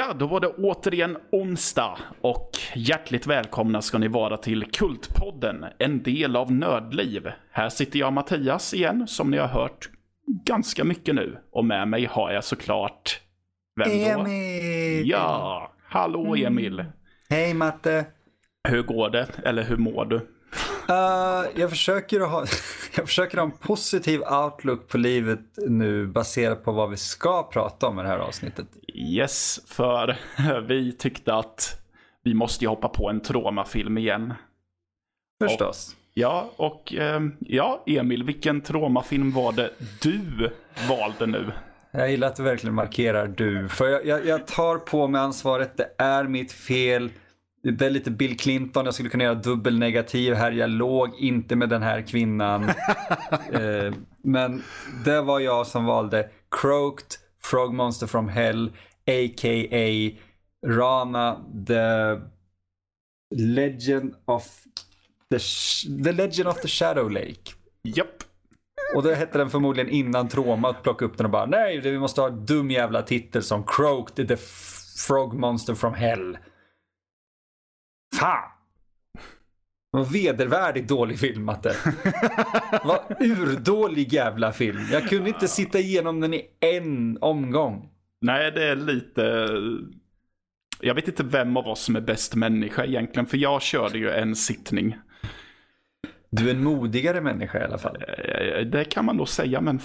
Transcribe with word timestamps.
Ja, 0.00 0.12
då 0.12 0.26
var 0.26 0.40
det 0.40 0.48
återigen 0.48 1.16
onsdag 1.32 1.98
och 2.20 2.50
hjärtligt 2.74 3.26
välkomna 3.26 3.82
ska 3.82 3.98
ni 3.98 4.08
vara 4.08 4.36
till 4.36 4.64
Kultpodden, 4.64 5.64
en 5.78 6.02
del 6.02 6.36
av 6.36 6.52
Nördliv. 6.52 7.28
Här 7.52 7.68
sitter 7.68 7.98
jag 7.98 8.12
Mattias 8.12 8.74
igen, 8.74 9.06
som 9.08 9.30
ni 9.30 9.38
har 9.38 9.46
hört 9.46 9.90
ganska 10.46 10.84
mycket 10.84 11.14
nu. 11.14 11.38
Och 11.52 11.64
med 11.64 11.88
mig 11.88 12.04
har 12.04 12.32
jag 12.32 12.44
såklart... 12.44 13.20
Vem 13.76 13.88
då? 13.88 14.20
Emil! 14.20 15.10
Ja, 15.10 15.72
hallå 15.84 16.34
mm. 16.34 16.46
Emil. 16.46 16.80
Mm. 16.80 16.92
Hej 17.30 17.54
Matte. 17.54 18.06
Hur 18.68 18.82
går 18.82 19.10
det? 19.10 19.28
Eller 19.44 19.62
hur 19.62 19.76
mår 19.76 20.04
du? 20.04 20.20
Uh, 20.90 21.60
jag, 21.60 21.70
försöker 21.70 22.20
ha, 22.20 22.46
jag 22.96 23.06
försöker 23.08 23.36
ha 23.38 23.44
en 23.44 23.50
positiv 23.50 24.20
outlook 24.20 24.88
på 24.88 24.98
livet 24.98 25.40
nu 25.56 26.06
baserat 26.06 26.64
på 26.64 26.72
vad 26.72 26.90
vi 26.90 26.96
ska 26.96 27.42
prata 27.42 27.86
om 27.86 27.98
i 27.98 28.02
det 28.02 28.08
här 28.08 28.18
avsnittet. 28.18 28.66
Yes, 28.94 29.60
för 29.66 30.16
vi 30.68 30.92
tyckte 30.92 31.34
att 31.34 31.80
vi 32.22 32.34
måste 32.34 32.66
hoppa 32.66 32.88
på 32.88 33.10
en 33.10 33.20
Troma-film 33.20 33.98
igen. 33.98 34.34
Förstås. 35.42 35.88
Och, 35.88 36.10
ja, 36.14 36.50
och 36.56 36.94
ehm, 36.94 37.36
ja, 37.40 37.82
Emil, 37.86 38.24
vilken 38.24 38.60
Troma-film 38.60 39.32
var 39.32 39.52
det 39.52 39.70
du 40.00 40.50
valde 40.88 41.26
nu? 41.26 41.52
Jag 41.90 42.10
gillar 42.10 42.28
att 42.28 42.36
du 42.36 42.42
verkligen 42.42 42.74
markerar 42.74 43.26
du. 43.26 43.68
För 43.68 43.88
jag, 43.88 44.06
jag, 44.06 44.26
jag 44.26 44.46
tar 44.46 44.78
på 44.78 45.08
mig 45.08 45.20
ansvaret, 45.20 45.76
det 45.76 45.90
är 45.98 46.24
mitt 46.24 46.52
fel. 46.52 47.10
Det 47.62 47.86
är 47.86 47.90
lite 47.90 48.10
Bill 48.10 48.38
Clinton, 48.38 48.84
jag 48.84 48.94
skulle 48.94 49.08
kunna 49.08 49.24
göra 49.24 49.34
dubbelnegativ 49.34 50.34
här. 50.34 50.52
Jag 50.52 50.70
låg 50.70 51.14
inte 51.18 51.56
med 51.56 51.68
den 51.68 51.82
här 51.82 52.02
kvinnan. 52.02 52.64
eh, 53.52 53.94
men 54.22 54.62
det 55.04 55.20
var 55.20 55.40
jag 55.40 55.66
som 55.66 55.84
valde 55.84 56.28
Croaked, 56.50 57.06
Frog 57.42 57.74
Monster 57.74 58.06
from 58.06 58.28
Hell, 58.28 58.72
a.k.a. 59.06 60.10
Rana, 60.66 61.40
the 61.66 62.20
Legend 63.36 64.14
of 64.24 64.44
the, 65.30 65.38
the 66.04 66.12
Legend 66.12 66.48
of 66.48 66.60
the 66.60 66.68
Shadow 66.68 67.10
Lake. 67.10 67.52
Japp. 67.82 68.24
Och 68.94 69.02
då 69.02 69.12
hette 69.12 69.38
den 69.38 69.50
förmodligen 69.50 69.90
innan 69.90 70.28
Troma 70.28 70.68
att 70.68 70.82
plocka 70.82 71.04
upp 71.04 71.16
den 71.16 71.26
och 71.26 71.32
bara 71.32 71.46
nej, 71.46 71.80
vi 71.80 71.98
måste 71.98 72.20
ha 72.20 72.28
en 72.28 72.46
dum 72.46 72.70
jävla 72.70 73.02
titel 73.02 73.42
som 73.42 73.64
Croaked 73.66 74.28
the 74.28 74.36
Frog 75.06 75.34
Monster 75.34 75.74
from 75.74 75.94
Hell. 75.94 76.38
Fan! 78.20 78.50
Vad 79.90 80.12
vedervärdigt 80.12 80.88
dålig 80.88 81.18
film, 81.18 81.44
Matte. 81.44 81.72
Vad 82.84 83.00
urdålig 83.20 84.12
jävla 84.12 84.52
film. 84.52 84.80
Jag 84.92 85.08
kunde 85.08 85.28
inte 85.28 85.48
sitta 85.48 85.78
igenom 85.78 86.20
den 86.20 86.34
i 86.34 86.44
en 86.60 87.18
omgång. 87.20 87.88
Nej, 88.20 88.52
det 88.52 88.64
är 88.64 88.76
lite... 88.76 89.48
Jag 90.80 90.94
vet 90.94 91.08
inte 91.08 91.24
vem 91.24 91.56
av 91.56 91.68
oss 91.68 91.80
som 91.80 91.96
är 91.96 92.00
bäst 92.00 92.34
människa 92.34 92.84
egentligen, 92.84 93.26
för 93.26 93.36
jag 93.36 93.62
körde 93.62 93.98
ju 93.98 94.10
en 94.10 94.36
sittning. 94.36 94.96
Du 96.30 96.50
är 96.50 96.54
en 96.54 96.64
modigare 96.64 97.20
människa 97.20 97.60
i 97.60 97.64
alla 97.64 97.78
fall. 97.78 97.96
Eh, 97.96 98.66
det 98.66 98.84
kan 98.84 99.04
man 99.04 99.16
nog 99.16 99.28
säga, 99.28 99.60
men 99.60 99.80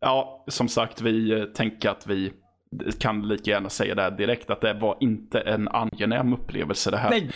ja, 0.00 0.44
som 0.48 0.68
sagt, 0.68 1.00
vi 1.00 1.46
tänker 1.54 1.90
att 1.90 2.06
vi 2.06 2.32
kan 2.98 3.28
lika 3.28 3.50
gärna 3.50 3.70
säga 3.70 3.94
det 3.94 4.02
här 4.02 4.10
direkt 4.10 4.50
att 4.50 4.60
det 4.60 4.74
var 4.74 4.96
inte 5.00 5.40
en 5.40 5.68
angenäm 5.68 6.32
upplevelse 6.32 6.90
det 6.90 6.96
här. 6.96 7.10
Nej, 7.10 7.30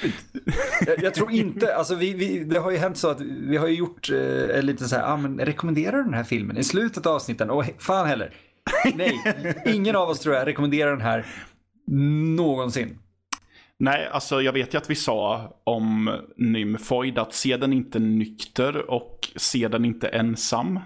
jag, 0.86 1.02
jag 1.02 1.14
tror 1.14 1.32
inte, 1.32 1.74
alltså 1.74 1.94
vi, 1.94 2.14
vi, 2.14 2.44
det 2.44 2.58
har 2.58 2.70
ju 2.70 2.76
hänt 2.76 2.98
så 2.98 3.10
att 3.10 3.20
vi 3.20 3.56
har 3.56 3.66
ju 3.66 3.74
gjort 3.74 4.10
eh, 4.10 4.62
lite 4.62 4.84
så 4.84 4.96
här, 4.96 5.12
ah, 5.12 5.16
men 5.16 5.38
rekommenderar 5.38 6.02
den 6.02 6.14
här 6.14 6.24
filmen 6.24 6.56
i 6.56 6.64
slutet 6.64 7.06
av 7.06 7.14
avsnitten? 7.14 7.50
Och 7.50 7.64
fan 7.78 8.06
heller. 8.06 8.34
Nej, 8.94 9.14
ingen 9.66 9.96
av 9.96 10.08
oss 10.08 10.20
tror 10.20 10.34
jag 10.34 10.46
rekommenderar 10.46 10.90
den 10.90 11.00
här 11.00 11.26
någonsin. 12.36 12.98
Nej, 13.78 14.08
alltså 14.12 14.42
jag 14.42 14.52
vet 14.52 14.74
ju 14.74 14.78
att 14.78 14.90
vi 14.90 14.94
sa 14.94 15.52
om 15.64 16.18
Nymfoid 16.36 17.18
att 17.18 17.34
se 17.34 17.56
den 17.56 17.72
inte 17.72 17.98
nykter 17.98 18.90
och 18.90 19.28
se 19.36 19.68
den 19.68 19.84
inte 19.84 20.08
ensam. 20.08 20.80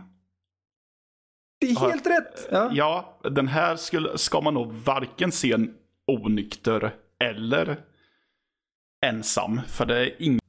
Det 1.66 1.70
är 1.86 1.90
helt 1.90 2.06
rätt. 2.06 2.48
Ja. 2.50 2.70
ja, 2.72 3.18
den 3.30 3.48
här 3.48 3.76
skulle, 3.76 4.18
ska 4.18 4.40
man 4.40 4.54
nog 4.54 4.72
varken 4.72 5.32
se 5.32 5.52
en 5.52 5.74
onykter 6.06 6.94
eller 7.24 7.80
ensam. 9.06 9.60
För 9.68 9.86
det 9.86 9.98
är 9.98 10.22
ingen... 10.22 10.40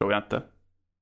Tror 0.00 0.12
jag 0.12 0.22
inte. 0.22 0.42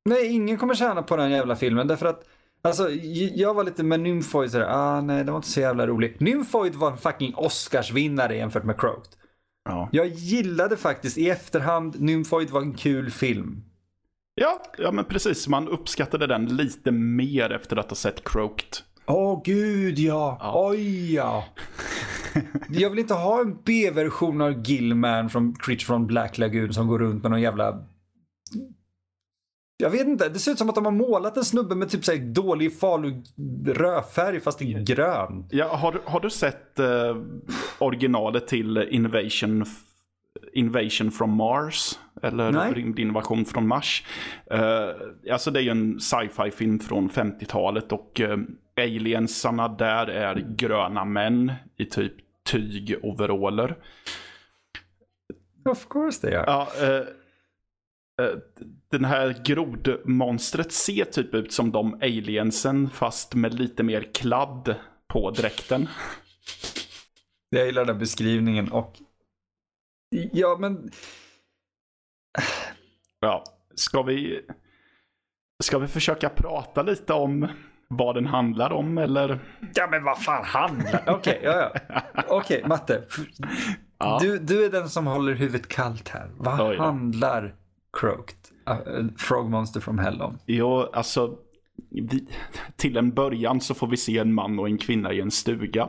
Nej, 0.04 0.26
ingen 0.26 0.58
kommer 0.58 0.74
tjäna 0.74 1.02
på 1.02 1.16
den 1.16 1.30
jävla 1.30 1.56
filmen. 1.56 1.86
Därför 1.86 2.06
att, 2.06 2.28
alltså, 2.62 2.90
jag 3.34 3.54
var 3.54 3.64
lite 3.64 3.82
med 3.82 4.00
Nymphoid 4.00 4.50
sådär, 4.50 4.66
ah 4.68 5.00
nej, 5.00 5.24
det 5.24 5.32
var 5.32 5.38
inte 5.38 5.48
så 5.48 5.60
jävla 5.60 5.86
roligt. 5.86 6.20
Nymphoid 6.20 6.74
var 6.74 6.90
en 6.90 6.98
fucking 6.98 7.34
Oscarsvinnare 7.34 8.36
jämfört 8.36 8.64
med 8.64 8.80
Croaked. 8.80 9.12
Ja. 9.64 9.88
Jag 9.92 10.06
gillade 10.06 10.76
faktiskt 10.76 11.18
i 11.18 11.30
efterhand, 11.30 12.00
Nymphoid 12.00 12.50
var 12.50 12.60
en 12.60 12.74
kul 12.74 13.10
film. 13.10 13.64
Ja, 14.34 14.62
ja 14.78 14.92
men 14.92 15.04
precis. 15.04 15.48
Man 15.48 15.68
uppskattade 15.68 16.26
den 16.26 16.56
lite 16.56 16.90
mer 16.92 17.52
efter 17.52 17.76
att 17.76 17.90
ha 17.90 17.96
sett 17.96 18.24
Croaked. 18.24 18.68
Åh 19.06 19.34
oh, 19.34 19.42
gud 19.44 19.98
ja. 19.98 20.38
ja. 20.40 20.68
Oj 20.70 21.14
ja. 21.14 21.44
Jag 22.70 22.90
vill 22.90 22.98
inte 22.98 23.14
ha 23.14 23.40
en 23.40 23.58
B-version 23.64 24.40
av 24.40 24.68
Gilman 24.68 25.30
från 25.30 25.54
Creature 25.54 25.86
from 25.86 26.06
Black 26.06 26.38
Lagoon 26.38 26.72
som 26.72 26.88
går 26.88 26.98
runt 26.98 27.22
med 27.22 27.30
någon 27.30 27.40
jävla... 27.40 27.84
Jag 29.76 29.90
vet 29.90 30.06
inte, 30.06 30.28
det 30.28 30.38
ser 30.38 30.52
ut 30.52 30.58
som 30.58 30.68
att 30.68 30.74
de 30.74 30.84
har 30.84 30.92
målat 30.92 31.36
en 31.36 31.44
snubbe 31.44 31.74
med 31.74 31.90
typ 31.90 32.04
så 32.04 32.12
dålig 32.16 32.78
falu 32.78 33.22
rödfärg 33.66 34.40
fast 34.40 34.62
i 34.62 34.72
grön. 34.72 35.46
Ja, 35.50 35.76
har, 35.76 36.00
har 36.04 36.20
du 36.20 36.30
sett 36.30 36.80
uh, 36.80 37.16
originalet 37.78 38.48
till 38.48 38.88
Invasion 38.90 39.64
Invasion 40.52 41.10
from 41.10 41.36
Mars. 41.36 41.98
Eller 42.22 42.74
rymdinvasion 42.74 43.44
från 43.44 43.68
Mars. 43.68 44.04
Uh, 44.54 45.32
alltså 45.32 45.50
det 45.50 45.60
är 45.60 45.62
ju 45.62 45.70
en 45.70 46.00
sci-fi 46.00 46.50
film 46.50 46.80
från 46.80 47.10
50-talet 47.10 47.92
och 47.92 48.20
uh, 48.20 48.36
aliensarna 48.76 49.68
där 49.68 50.06
är 50.06 50.34
gröna 50.56 51.04
män 51.04 51.52
i 51.76 51.84
typ 51.84 52.12
tygoveraller. 52.44 53.76
Of 55.64 55.88
course 55.88 56.20
they 56.20 56.36
are. 56.36 56.44
Ja, 56.46 56.68
uh, 56.88 57.06
den 58.90 59.04
här 59.04 59.36
grodmonstret 59.44 60.72
ser 60.72 61.04
typ 61.04 61.34
ut 61.34 61.52
som 61.52 61.72
de 61.72 61.94
aliensen 61.94 62.90
fast 62.90 63.34
med 63.34 63.54
lite 63.54 63.82
mer 63.82 64.08
kladd 64.14 64.74
på 65.08 65.30
dräkten. 65.30 65.88
Jag 67.50 67.66
gillar 67.66 67.84
den 67.84 67.98
beskrivningen 67.98 68.72
och 68.72 68.98
Ja, 70.12 70.56
men... 70.60 70.90
Ja, 73.20 73.44
ska 73.74 74.02
vi... 74.02 74.40
Ska 75.62 75.78
vi 75.78 75.88
försöka 75.88 76.28
prata 76.28 76.82
lite 76.82 77.12
om 77.12 77.48
vad 77.88 78.14
den 78.14 78.26
handlar 78.26 78.72
om 78.72 78.98
eller? 78.98 79.38
Ja 79.74 79.88
men 79.90 80.04
vad 80.04 80.22
fan 80.22 80.44
handlar 80.44 81.02
Okej, 81.06 81.14
okay, 81.14 81.38
ja, 81.42 81.72
ja. 81.88 82.02
Okej, 82.28 82.56
okay, 82.56 82.68
Matte. 82.68 83.04
Ja. 83.98 84.18
Du, 84.20 84.38
du 84.38 84.64
är 84.64 84.70
den 84.70 84.88
som 84.88 85.06
håller 85.06 85.34
huvudet 85.34 85.68
kallt 85.68 86.08
här. 86.08 86.30
Vad 86.36 86.60
Oj, 86.60 86.76
handlar 86.76 87.54
Croaked, 88.00 88.36
uh, 88.70 89.08
Frog 89.18 89.50
Monster 89.50 89.80
from 89.80 89.98
Hell 89.98 90.22
om? 90.22 90.38
Jo, 90.46 90.90
alltså. 90.92 91.38
Vi, 91.90 92.28
till 92.76 92.96
en 92.96 93.10
början 93.10 93.60
så 93.60 93.74
får 93.74 93.86
vi 93.86 93.96
se 93.96 94.18
en 94.18 94.34
man 94.34 94.58
och 94.58 94.66
en 94.66 94.78
kvinna 94.78 95.12
i 95.12 95.20
en 95.20 95.30
stuga. 95.30 95.88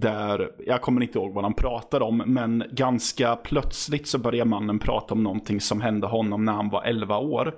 Där, 0.00 0.52
jag 0.66 0.82
kommer 0.82 1.02
inte 1.02 1.18
ihåg 1.18 1.34
vad 1.34 1.44
han 1.44 1.54
pratar 1.54 2.00
om, 2.00 2.16
men 2.26 2.64
ganska 2.70 3.36
plötsligt 3.36 4.08
så 4.08 4.18
börjar 4.18 4.44
mannen 4.44 4.78
prata 4.78 5.14
om 5.14 5.22
någonting 5.22 5.60
som 5.60 5.80
hände 5.80 6.06
honom 6.06 6.44
när 6.44 6.52
han 6.52 6.68
var 6.68 6.82
11 6.82 7.18
år. 7.18 7.54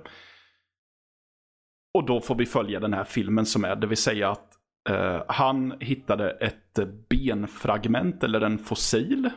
Och 1.93 2.05
då 2.05 2.21
får 2.21 2.35
vi 2.35 2.45
följa 2.45 2.79
den 2.79 2.93
här 2.93 3.03
filmen 3.03 3.45
som 3.45 3.65
är, 3.65 3.75
det 3.75 3.87
vill 3.87 3.97
säga 3.97 4.29
att 4.29 4.53
eh, 4.89 5.23
han 5.27 5.73
hittade 5.79 6.31
ett 6.31 6.79
benfragment 7.09 8.23
eller 8.23 8.41
en 8.41 8.57
fossil. 8.57 9.29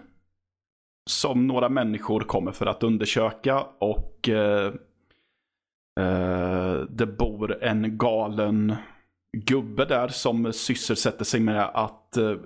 Som 1.10 1.46
några 1.46 1.68
människor 1.68 2.20
kommer 2.20 2.52
för 2.52 2.66
att 2.66 2.82
undersöka 2.82 3.66
och 3.78 4.28
eh, 4.28 4.74
eh, 6.00 6.74
det 6.88 7.06
bor 7.06 7.62
en 7.62 7.98
galen 7.98 8.76
gubbe 9.36 9.84
där 9.84 10.08
som 10.08 10.52
sysselsätter 10.52 11.24
sig 11.24 11.40
med 11.40 11.70
att 11.74 12.16
eh, 12.16 12.36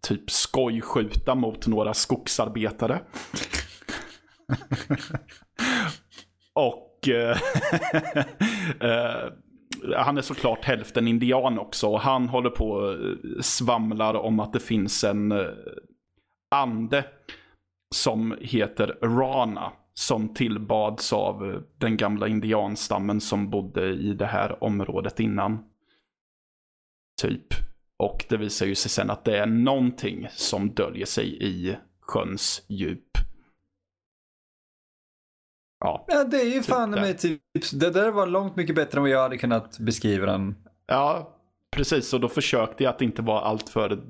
typ 0.00 0.30
skojskjuta 0.30 1.34
mot 1.34 1.66
några 1.66 1.94
skogsarbetare. 1.94 3.00
och 6.54 7.08
eh, 7.08 7.38
eh, 8.90 9.32
han 9.96 10.18
är 10.18 10.22
såklart 10.22 10.64
hälften 10.64 11.08
indian 11.08 11.58
också. 11.58 11.88
Och 11.88 12.00
han 12.00 12.28
håller 12.28 12.50
på 12.50 12.70
och 12.70 12.92
eh, 12.92 13.16
svamlar 13.40 14.14
om 14.14 14.40
att 14.40 14.52
det 14.52 14.60
finns 14.60 15.04
en 15.04 15.34
ande 16.50 17.04
som 17.94 18.36
heter 18.40 18.98
Rana. 19.02 19.72
Som 19.94 20.34
tillbads 20.34 21.12
av 21.12 21.64
den 21.78 21.96
gamla 21.96 22.28
indianstammen 22.28 23.20
som 23.20 23.50
bodde 23.50 23.88
i 23.88 24.14
det 24.14 24.26
här 24.26 24.64
området 24.64 25.20
innan. 25.20 25.64
Typ 27.22 27.67
Och 27.98 28.24
det 28.28 28.36
visar 28.36 28.66
ju 28.66 28.74
sig 28.74 28.90
sen 28.90 29.10
att 29.10 29.24
det 29.24 29.38
är 29.38 29.46
någonting 29.46 30.28
som 30.30 30.74
döljer 30.74 31.06
sig 31.06 31.42
i 31.42 31.76
sjöns 32.00 32.62
djup. 32.68 33.18
Ja, 35.80 36.04
ja 36.08 36.24
det 36.24 36.40
är 36.40 36.44
ju 36.44 36.52
typ 36.52 36.64
fan 36.64 36.90
med 36.90 37.18
typ, 37.18 37.42
det 37.72 37.90
där 37.90 38.10
var 38.10 38.26
långt 38.26 38.56
mycket 38.56 38.76
bättre 38.76 38.98
än 38.98 39.02
vad 39.02 39.10
jag 39.10 39.22
hade 39.22 39.38
kunnat 39.38 39.78
beskriva 39.78 40.26
den. 40.26 40.56
Ja, 40.86 41.36
precis. 41.70 42.14
Och 42.14 42.20
då 42.20 42.28
försökte 42.28 42.84
jag 42.84 42.94
att 42.94 43.02
inte 43.02 43.22
vara 43.22 43.40
alltför 43.40 44.02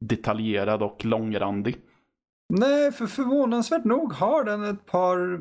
detaljerad 0.00 0.82
och 0.82 1.04
långrandig. 1.04 1.76
Nej, 2.48 2.92
för 2.92 3.06
förvånansvärt 3.06 3.84
nog 3.84 4.12
har 4.12 4.44
den 4.44 4.64
ett 4.64 4.86
par, 4.86 5.40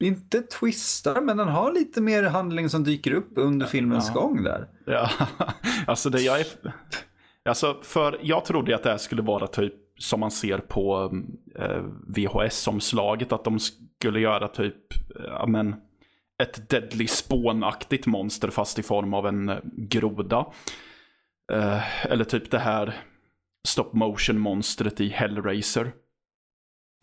inte 0.00 0.42
twistar, 0.42 1.20
men 1.20 1.36
den 1.36 1.48
har 1.48 1.72
lite 1.72 2.00
mer 2.00 2.22
handling 2.22 2.68
som 2.68 2.84
dyker 2.84 3.12
upp 3.12 3.32
under 3.36 3.66
filmens 3.66 4.10
ja. 4.14 4.20
gång 4.20 4.42
där. 4.42 4.68
Ja, 4.86 5.10
alltså 5.86 6.10
det 6.10 6.20
jag 6.20 6.40
är... 6.40 6.46
Alltså, 7.48 7.78
för 7.82 8.18
jag 8.22 8.44
trodde 8.44 8.74
att 8.74 8.82
det 8.82 8.90
här 8.90 8.98
skulle 8.98 9.22
vara 9.22 9.46
typ 9.46 9.74
som 9.98 10.20
man 10.20 10.30
ser 10.30 10.58
på 10.58 11.12
eh, 11.58 11.84
VHS-omslaget, 12.06 13.32
att 13.32 13.44
de 13.44 13.58
skulle 13.58 14.20
göra 14.20 14.48
typ, 14.48 14.76
ja 15.24 15.46
men, 15.46 15.74
ett 16.42 16.68
Deadly 16.68 17.06
Spawn-aktigt 17.06 18.06
monster 18.06 18.50
fast 18.50 18.78
i 18.78 18.82
form 18.82 19.14
av 19.14 19.26
en 19.26 19.60
groda. 19.64 20.46
Eh, 21.52 22.06
eller 22.06 22.24
typ 22.24 22.50
det 22.50 22.58
här 22.58 22.94
stop 23.68 23.90
motion-monstret 23.92 25.00
i 25.00 25.08
Hellraiser. 25.08 25.92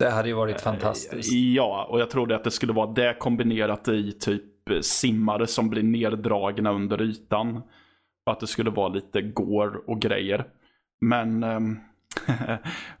Det 0.02 0.10
hade 0.10 0.28
ju 0.28 0.34
varit 0.34 0.60
fantastiskt. 0.60 1.32
Ja, 1.32 1.86
och 1.90 2.00
jag 2.00 2.10
trodde 2.10 2.36
att 2.36 2.44
det 2.44 2.50
skulle 2.50 2.72
vara 2.72 2.86
det 2.86 3.16
kombinerat 3.18 3.88
i 3.88 4.12
typ 4.12 4.42
simmare 4.80 5.46
som 5.46 5.70
blir 5.70 5.82
neddragna 5.82 6.72
under 6.72 7.02
ytan. 7.02 7.62
Att 8.26 8.40
det 8.40 8.46
skulle 8.46 8.70
vara 8.70 8.88
lite 8.88 9.22
går 9.22 9.82
och 9.86 10.00
grejer. 10.00 10.44
Men 11.00 11.44
um, 11.44 11.80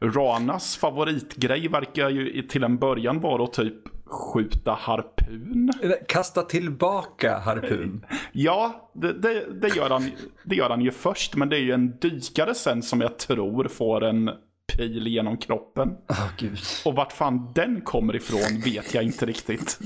Ranas 0.00 0.76
favoritgrej 0.76 1.68
verkar 1.68 2.08
ju 2.08 2.42
till 2.42 2.64
en 2.64 2.78
början 2.78 3.20
vara 3.20 3.44
att 3.44 3.52
typ 3.52 3.76
skjuta 4.04 4.72
harpun. 4.72 5.70
Kasta 6.08 6.42
tillbaka 6.42 7.38
harpun. 7.38 8.06
Ja, 8.32 8.90
det, 8.94 9.12
det, 9.12 9.60
det, 9.60 9.76
gör 9.76 9.90
han, 9.90 10.10
det 10.44 10.54
gör 10.54 10.70
han 10.70 10.80
ju 10.80 10.90
först. 10.90 11.36
Men 11.36 11.48
det 11.48 11.56
är 11.56 11.62
ju 11.62 11.72
en 11.72 11.96
dykare 11.98 12.54
sen 12.54 12.82
som 12.82 13.00
jag 13.00 13.18
tror 13.18 13.68
får 13.68 14.04
en 14.04 14.30
pil 14.76 15.06
genom 15.06 15.36
kroppen. 15.36 15.88
Oh, 15.88 16.28
Gud. 16.38 16.58
Och 16.84 16.94
vart 16.94 17.12
fan 17.12 17.52
den 17.54 17.80
kommer 17.80 18.16
ifrån 18.16 18.60
vet 18.64 18.94
jag 18.94 19.04
inte 19.04 19.26
riktigt. 19.26 19.78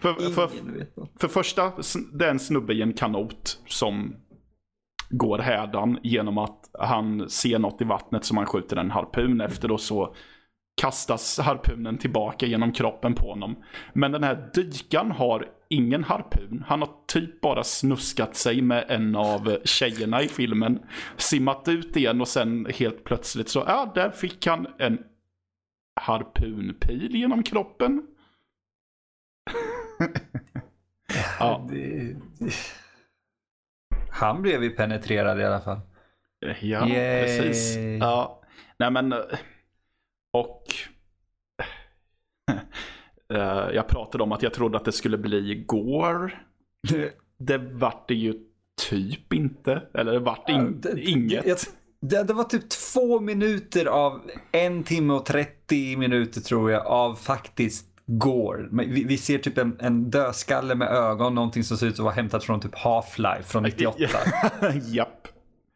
för, 0.00 0.32
för, 0.32 0.50
för 1.20 1.28
första, 1.28 1.72
det 2.12 2.26
är 2.26 2.30
en 2.30 2.38
snubbe 2.38 2.72
i 2.72 2.82
en 2.82 2.92
kanot 2.92 3.58
som 3.66 4.16
går 5.10 5.38
hädan 5.38 5.98
genom 6.02 6.38
att 6.38 6.70
han 6.78 7.30
ser 7.30 7.58
något 7.58 7.80
i 7.80 7.84
vattnet 7.84 8.24
som 8.24 8.36
han 8.36 8.46
skjuter 8.46 8.76
en 8.76 8.90
harpun 8.90 9.40
efter 9.40 9.70
och 9.70 9.80
så 9.80 10.14
kastas 10.80 11.38
harpunen 11.38 11.98
tillbaka 11.98 12.46
genom 12.46 12.72
kroppen 12.72 13.14
på 13.14 13.30
honom. 13.30 13.56
Men 13.92 14.12
den 14.12 14.22
här 14.22 14.50
dykan 14.54 15.10
har 15.10 15.48
ingen 15.68 16.04
harpun. 16.04 16.64
Han 16.66 16.80
har 16.80 16.90
typ 17.06 17.40
bara 17.40 17.64
snuskat 17.64 18.36
sig 18.36 18.62
med 18.62 18.84
en 18.88 19.16
av 19.16 19.58
tjejerna 19.64 20.22
i 20.22 20.28
filmen. 20.28 20.82
Simmat 21.16 21.68
ut 21.68 21.96
igen 21.96 22.20
och 22.20 22.28
sen 22.28 22.66
helt 22.74 23.04
plötsligt 23.04 23.48
så, 23.48 23.64
ja, 23.66 23.92
där 23.94 24.10
fick 24.10 24.46
han 24.46 24.66
en 24.78 24.98
harpunpil 26.00 27.16
genom 27.16 27.42
kroppen. 27.42 28.06
ja. 31.38 31.68
Han 34.10 34.42
blev 34.42 34.62
ju 34.64 34.70
penetrerad 34.70 35.40
i 35.40 35.44
alla 35.44 35.60
fall. 35.60 35.80
Ja, 36.60 36.88
Yay. 36.88 37.24
precis. 37.24 37.76
Ja, 38.00 38.42
nej 38.78 38.90
men 38.90 39.14
och 40.32 40.64
uh, 43.32 43.74
jag 43.74 43.88
pratade 43.88 44.24
om 44.24 44.32
att 44.32 44.42
jag 44.42 44.54
trodde 44.54 44.76
att 44.76 44.84
det 44.84 44.92
skulle 44.92 45.18
bli 45.18 45.64
Gore. 45.66 46.32
Det 47.38 47.58
vart 47.58 48.08
det 48.08 48.14
ju 48.14 48.34
typ 48.90 49.32
inte. 49.32 49.82
Eller 49.94 50.12
det 50.12 50.18
vart 50.18 50.48
in 50.48 50.80
det, 50.80 51.00
inget. 51.00 51.46
Jag, 51.46 51.58
det, 52.00 52.22
det, 52.22 52.32
var 52.32 52.44
typ 52.44 52.68
två 52.68 53.20
minuter 53.20 53.86
av 53.86 54.20
en 54.52 54.82
timme 54.82 55.12
och 55.14 55.26
30 55.26 55.96
minuter 55.96 56.40
tror 56.40 56.70
jag 56.70 56.86
av 56.86 57.14
faktiskt 57.14 57.86
Gore. 58.06 58.68
Vi, 58.72 59.04
vi 59.04 59.18
ser 59.18 59.38
typ 59.38 59.58
en, 59.58 59.76
en 59.80 60.10
dödskalle 60.10 60.74
med 60.74 60.88
ögon, 60.88 61.34
någonting 61.34 61.64
som 61.64 61.76
ser 61.76 61.86
ut 61.86 61.92
att 61.92 61.98
vara 61.98 62.14
hämtat 62.14 62.44
från 62.44 62.60
typ 62.60 62.74
Half-Life 62.74 63.42
från 63.42 63.62
98. 63.62 63.98
Japp. 64.86 65.28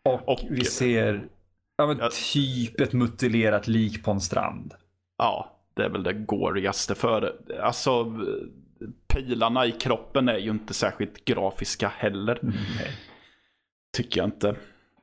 Och, 0.05 0.29
och, 0.29 0.41
vi 0.51 0.65
ser 0.65 1.29
Ja, 1.77 1.87
men 1.87 2.11
typ 2.33 2.81
ett 2.81 2.93
mutilerat 2.93 3.67
lik 3.67 4.05
på 4.05 4.11
en 4.11 4.21
strand. 4.21 4.75
Ja, 5.19 5.61
det 5.75 5.85
är 5.85 5.89
väl 5.89 6.03
det 6.03 6.13
gorigaste 6.13 6.95
för. 6.95 7.37
Alltså, 7.61 8.15
pilarna 9.09 9.67
i 9.67 9.73
kroppen 9.73 10.29
är 10.29 10.39
ju 10.39 10.51
inte 10.51 10.75
särskilt 10.75 11.25
grafiska 11.25 11.89
heller. 11.89 12.39
Mm, 12.43 12.55
nej. 12.55 12.91
Tycker 13.97 14.21
jag 14.21 14.27
inte. 14.27 14.49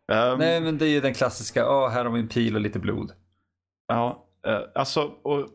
Um, 0.07 0.39
nej, 0.39 0.61
men 0.61 0.77
det 0.77 0.85
är 0.85 0.89
ju 0.89 1.01
den 1.01 1.13
klassiska, 1.13 1.69
oh, 1.69 1.89
här 1.89 2.05
har 2.05 2.11
vi 2.11 2.19
en 2.19 2.27
pil 2.27 2.55
och 2.55 2.61
lite 2.61 2.79
blod. 2.79 3.11
Ja, 3.87 4.25
uh, 4.47 4.59
alltså, 4.75 5.01
och 5.01 5.49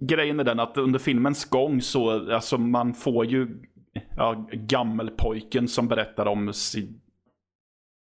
grejen 0.00 0.40
är 0.40 0.44
den 0.44 0.60
att 0.60 0.76
under 0.76 0.98
filmens 0.98 1.44
gång 1.44 1.82
så, 1.82 2.34
alltså 2.34 2.58
man 2.58 2.94
får 2.94 3.26
ju 3.26 3.48
ja, 4.16 4.48
gammelpojken 4.52 5.68
som 5.68 5.88
berättar 5.88 6.26
om 6.26 6.52
sin 6.52 7.00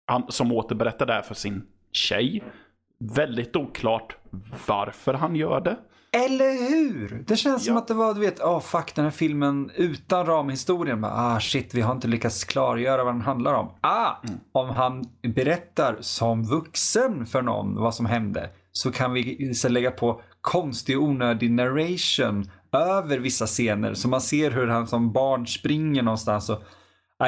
han, 0.06 0.24
som 0.30 0.52
återberättar 0.52 1.06
det 1.06 1.14
här 1.14 1.22
för 1.22 1.36
sin 1.36 1.64
tjej. 1.92 2.44
Väldigt 3.00 3.56
oklart 3.56 4.16
varför 4.68 5.14
han 5.14 5.36
gör 5.36 5.62
det. 5.62 5.78
Eller 6.16 6.70
hur? 6.70 7.24
Det 7.28 7.36
känns 7.36 7.68
ja. 7.68 7.72
som 7.72 7.78
att 7.78 7.88
det 7.88 7.94
var, 7.94 8.14
du 8.14 8.20
vet, 8.20 8.40
oh 8.40 8.60
fuck 8.60 8.96
den 8.96 9.06
här 9.06 9.12
filmen 9.12 9.72
utan 9.76 10.26
ramhistorien. 10.26 11.02
Bara, 11.02 11.12
ah 11.12 11.40
shit, 11.40 11.74
vi 11.74 11.82
har 11.82 11.94
inte 11.94 12.08
lyckats 12.08 12.44
klargöra 12.44 13.04
vad 13.04 13.14
den 13.14 13.22
handlar 13.22 13.54
om. 13.54 13.72
Ah, 13.82 14.12
mm. 14.24 14.40
om 14.52 14.70
han 14.70 15.06
berättar 15.22 15.98
som 16.00 16.44
vuxen 16.44 17.26
för 17.26 17.42
någon 17.42 17.76
vad 17.76 17.96
som 17.96 18.06
hände 18.06 18.50
så 18.72 18.92
kan 18.92 19.14
vi 19.14 19.54
så 19.54 19.70
lägga 19.70 19.92
på 19.92 20.22
konstig 20.42 21.00
onödig 21.00 21.52
narration 21.52 22.52
över 22.72 23.18
vissa 23.18 23.46
scener. 23.46 23.94
Så 23.94 24.08
man 24.08 24.22
ser 24.22 24.52
hur 24.52 24.68
han 24.68 24.88
som 24.88 25.12
barn 25.12 25.48
springer 25.48 26.04
någonstans 26.04 26.50
och 26.50 26.64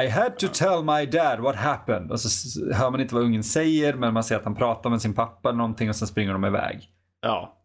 i 0.04 0.08
had 0.08 0.38
to 0.38 0.46
tell 0.52 0.82
my 0.82 1.06
dad 1.06 1.40
what 1.40 1.56
happened. 1.56 2.10
Och 2.10 2.20
så 2.20 2.60
hör 2.74 2.90
man 2.90 3.00
inte 3.00 3.14
vad 3.14 3.24
ungen 3.24 3.44
säger, 3.44 3.94
men 3.94 4.14
man 4.14 4.24
ser 4.24 4.36
att 4.36 4.44
han 4.44 4.54
pratar 4.54 4.90
med 4.90 5.02
sin 5.02 5.14
pappa 5.14 5.48
eller 5.48 5.58
någonting 5.58 5.88
och 5.88 5.96
sen 5.96 6.08
springer 6.08 6.32
de 6.32 6.44
iväg. 6.44 6.90
Ja, 7.20 7.56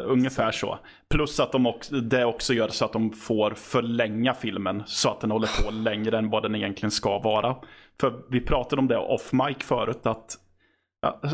ungefär 0.00 0.52
så. 0.52 0.78
Plus 1.10 1.40
att 1.40 1.52
de 1.52 1.66
också, 1.66 1.94
det 1.94 2.24
också 2.24 2.54
gör 2.54 2.68
så 2.68 2.84
att 2.84 2.92
de 2.92 3.12
får 3.12 3.50
förlänga 3.50 4.34
filmen 4.34 4.82
så 4.86 5.10
att 5.10 5.20
den 5.20 5.30
håller 5.30 5.64
på 5.64 5.70
längre 5.70 6.18
än 6.18 6.30
vad 6.30 6.42
den 6.42 6.54
egentligen 6.54 6.90
ska 6.90 7.18
vara. 7.18 7.56
För 8.00 8.22
vi 8.30 8.40
pratade 8.40 8.80
om 8.80 8.88
det 8.88 8.96
off 8.96 9.32
mic 9.32 9.56
förut 9.58 10.06
att 10.06 10.38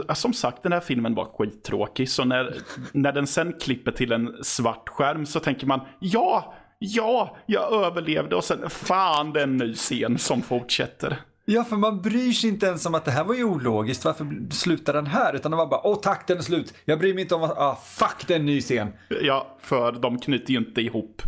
Ja, 0.09 0.15
som 0.15 0.33
sagt, 0.33 0.63
den 0.63 0.73
här 0.73 0.81
filmen 0.81 1.15
var 1.15 1.25
skittråkig. 1.25 2.09
Så 2.09 2.25
när, 2.25 2.55
när 2.93 3.13
den 3.13 3.27
sen 3.27 3.53
klipper 3.61 3.93
till 3.93 4.13
en 4.13 4.45
svart 4.45 4.89
skärm 4.89 5.27
så 5.27 5.41
tänker 5.41 5.67
man 5.67 5.81
ja, 5.99 6.55
ja, 6.83 7.37
jag 7.47 7.73
överlevde 7.73 8.37
och 8.37 8.45
sen 8.45 8.71
fan 8.71 9.33
det 9.33 9.41
är 9.41 9.45
en 9.45 9.57
ny 9.57 9.75
scen 9.75 10.19
som 10.19 10.43
fortsätter. 10.43 11.17
Ja, 11.45 11.65
för 11.65 11.77
man 11.77 12.03
bryr 12.03 12.33
sig 12.33 12.51
inte 12.51 12.67
ens 12.67 12.87
om 12.87 12.95
att 12.95 13.05
det 13.05 13.11
här 13.11 13.25
var 13.25 13.35
ju 13.35 13.45
ologiskt. 13.45 14.05
Varför 14.05 14.51
slutar 14.51 14.93
den 14.93 15.07
här? 15.07 15.35
Utan 15.35 15.51
det 15.51 15.57
var 15.57 15.67
bara, 15.67 15.87
åh 15.87 16.01
tack 16.03 16.27
den 16.27 16.39
är 16.39 16.43
slut. 16.43 16.75
Jag 16.85 16.99
bryr 16.99 17.15
mig 17.15 17.23
inte 17.23 17.35
om 17.35 17.43
att, 17.43 17.59
ah 17.59 17.79
fuck 17.85 18.27
det 18.27 18.35
är 18.35 18.39
en 18.39 18.47
ny 18.47 18.61
scen. 18.61 18.89
Ja, 19.23 19.57
för 19.61 19.93
de 19.93 20.19
knyter 20.19 20.53
ju 20.53 20.59
inte 20.59 20.81
ihop. 20.81 21.23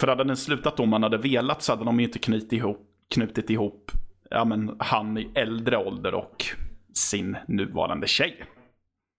För 0.00 0.06
hade 0.06 0.24
den 0.24 0.36
slutat 0.36 0.80
om 0.80 0.88
man 0.88 1.02
hade 1.02 1.18
velat 1.18 1.62
så 1.62 1.72
hade 1.72 1.84
de 1.84 2.00
ju 2.00 2.06
inte 2.06 2.18
knutit 2.18 2.52
ihop, 2.52 2.86
knutit 3.14 3.50
ihop 3.50 3.90
ja, 4.34 4.44
men, 4.44 4.76
han 4.78 5.18
i 5.18 5.30
äldre 5.34 5.76
ålder 5.76 6.14
och 6.14 6.44
sin 6.94 7.36
nuvarande 7.48 8.06
tjej. 8.06 8.44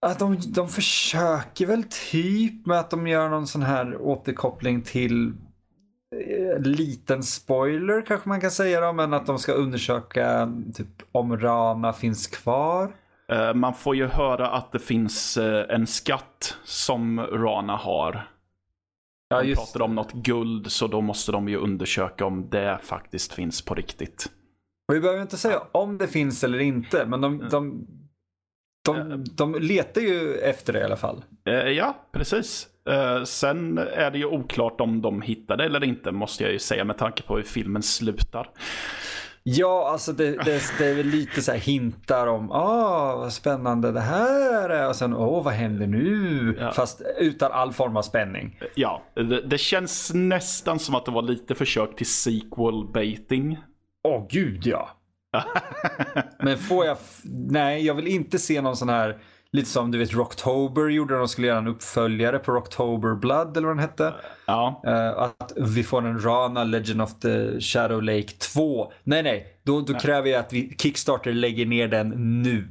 Att 0.05 0.19
de, 0.19 0.37
de 0.47 0.69
försöker 0.69 1.65
väl 1.65 1.83
typ 2.11 2.65
med 2.65 2.79
att 2.79 2.89
de 2.89 3.07
gör 3.07 3.29
någon 3.29 3.47
sån 3.47 3.63
här 3.63 4.01
återkoppling 4.01 4.81
till 4.81 5.33
liten 6.59 7.23
spoiler 7.23 8.01
kanske 8.01 8.29
man 8.29 8.41
kan 8.41 8.51
säga 8.51 8.81
då, 8.81 8.93
men 8.93 9.13
att 9.13 9.25
de 9.25 9.39
ska 9.39 9.51
undersöka 9.51 10.53
typ, 10.73 10.87
om 11.11 11.37
Rana 11.39 11.93
finns 11.93 12.27
kvar. 12.27 12.95
Uh, 13.31 13.53
man 13.53 13.73
får 13.73 13.95
ju 13.95 14.05
höra 14.07 14.47
att 14.47 14.71
det 14.71 14.79
finns 14.79 15.37
uh, 15.37 15.63
en 15.69 15.87
skatt 15.87 16.57
som 16.63 17.19
Rana 17.19 17.75
har. 17.75 18.29
Ja, 19.29 19.41
de 19.41 19.47
just... 19.47 19.61
pratar 19.61 19.85
om 19.85 19.95
något 19.95 20.13
guld 20.13 20.71
så 20.71 20.87
då 20.87 21.01
måste 21.01 21.31
de 21.31 21.49
ju 21.49 21.57
undersöka 21.57 22.25
om 22.25 22.49
det 22.49 22.79
faktiskt 22.83 23.33
finns 23.33 23.61
på 23.61 23.75
riktigt. 23.75 24.31
Och 24.87 24.95
vi 24.95 24.99
behöver 24.99 25.21
inte 25.21 25.37
säga 25.37 25.61
om 25.71 25.97
det 25.97 26.07
finns 26.07 26.43
eller 26.43 26.59
inte, 26.59 27.05
men 27.05 27.21
de, 27.21 27.49
de, 27.49 27.87
de, 28.85 29.23
de 29.35 29.55
letar 29.55 30.01
ju 30.01 30.35
efter 30.35 30.73
det 30.73 30.79
i 30.79 30.83
alla 30.83 30.97
fall. 30.97 31.23
Ja, 31.75 31.95
precis. 32.11 32.67
Uh, 32.89 33.23
sen 33.23 33.77
är 33.77 34.11
det 34.11 34.17
ju 34.17 34.25
oklart 34.25 34.81
om 34.81 35.01
de 35.01 35.21
hittade 35.21 35.65
eller 35.65 35.83
inte, 35.83 36.11
måste 36.11 36.43
jag 36.43 36.53
ju 36.53 36.59
säga 36.59 36.83
med 36.83 36.97
tanke 36.97 37.23
på 37.23 37.35
hur 37.35 37.43
filmen 37.43 37.83
slutar. 37.83 38.49
Ja, 39.47 39.89
alltså 39.91 40.13
det, 40.13 40.31
det, 40.31 40.61
det 40.77 40.85
är 40.85 40.95
väl 40.95 41.05
lite 41.05 41.41
så 41.41 41.51
här 41.51 41.59
hintar 41.59 42.27
om, 42.27 42.51
ah 42.51 43.15
vad 43.15 43.33
spännande 43.33 43.91
det 43.91 43.99
här 43.99 44.69
är 44.69 44.87
och 44.87 44.95
sen, 44.95 45.13
åh 45.13 45.43
vad 45.43 45.53
händer 45.53 45.87
nu? 45.87 46.57
Ja. 46.59 46.71
Fast 46.71 47.01
utan 47.19 47.51
all 47.51 47.73
form 47.73 47.97
av 47.97 48.01
spänning. 48.01 48.59
Ja, 48.75 49.03
det, 49.13 49.41
det, 49.41 49.57
känns 49.57 50.13
nästan 50.13 50.79
som 50.79 50.95
att 50.95 51.05
det 51.05 51.11
var 51.11 51.21
lite 51.21 51.55
försök 51.55 51.95
till 51.95 52.05
sequel 52.05 52.87
baiting. 52.93 53.57
Åh 54.03 54.17
oh, 54.17 54.27
gud 54.29 54.67
ja. 54.67 54.89
Men 56.39 56.57
får 56.57 56.85
jag, 56.85 56.97
nej 57.49 57.85
jag 57.85 57.93
vill 57.93 58.07
inte 58.07 58.39
se 58.39 58.61
någon 58.61 58.75
sån 58.75 58.89
här 58.89 59.17
Lite 59.51 59.69
som 59.69 59.91
du 59.91 59.97
vet 59.97 60.13
Rocktober 60.13 60.89
gjorde 60.89 61.13
när 61.13 61.19
de 61.19 61.27
skulle 61.27 61.47
göra 61.47 61.57
en 61.57 61.67
uppföljare 61.67 62.39
på 62.39 62.51
Rocktober 62.51 63.15
Blood 63.15 63.57
eller 63.57 63.67
vad 63.67 63.77
den 63.77 63.81
hette. 63.81 64.13
Ja. 64.45 64.81
Uh, 64.87 65.23
att 65.23 65.51
vi 65.55 65.83
får 65.83 66.07
en 66.07 66.25
Rana 66.25 66.63
Legend 66.63 67.01
of 67.01 67.19
the 67.19 67.61
Shadow 67.61 68.03
Lake 68.03 68.27
2. 68.27 68.91
Nej, 69.03 69.23
nej. 69.23 69.47
Då, 69.63 69.81
då 69.81 69.93
nej. 69.93 70.01
kräver 70.01 70.29
jag 70.29 70.39
att 70.39 70.53
vi 70.53 70.75
Kickstarter 70.77 71.33
lägger 71.33 71.65
ner 71.65 71.87
den 71.87 72.09
nu. 72.43 72.67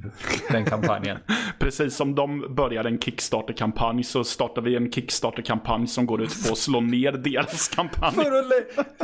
Den 0.50 0.64
kampanjen. 0.64 1.18
Precis 1.58 1.96
som 1.96 2.14
de 2.14 2.54
började 2.54 2.88
en 2.88 2.98
Kickstarter-kampanj 2.98 4.04
så 4.04 4.24
startar 4.24 4.62
vi 4.62 4.76
en 4.76 4.92
Kickstarter-kampanj 4.92 5.86
som 5.86 6.06
går 6.06 6.22
ut 6.22 6.46
på 6.46 6.52
att 6.52 6.58
slå 6.58 6.80
ner 6.80 7.12
deras 7.12 7.68
kampanj. 7.74 8.14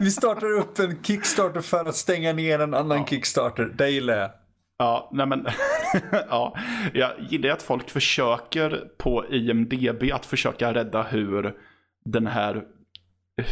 vi 0.01 0.11
startar 0.11 0.53
upp 0.53 0.79
en 0.79 1.03
Kickstarter 1.03 1.61
för 1.61 1.85
att 1.85 1.97
stänga 1.97 2.33
ner 2.33 2.59
en 2.59 2.75
annan 2.75 2.99
ja. 2.99 3.07
Kickstarter. 3.07 3.65
Det 3.65 3.91
gillar 3.91 4.17
jag. 4.17 4.31
Ja, 4.79 5.09
nej 5.13 5.27
men, 5.27 5.41
ja, 6.29 6.57
jag 6.95 7.13
gillar 7.29 7.51
att 7.51 7.63
folk 7.63 7.91
försöker 7.91 8.91
på 8.99 9.27
IMDB 9.31 10.13
att 10.13 10.27
försöka 10.27 10.75
rädda 10.75 11.03
hur 11.03 11.57
den 12.05 12.27
här, 12.27 12.65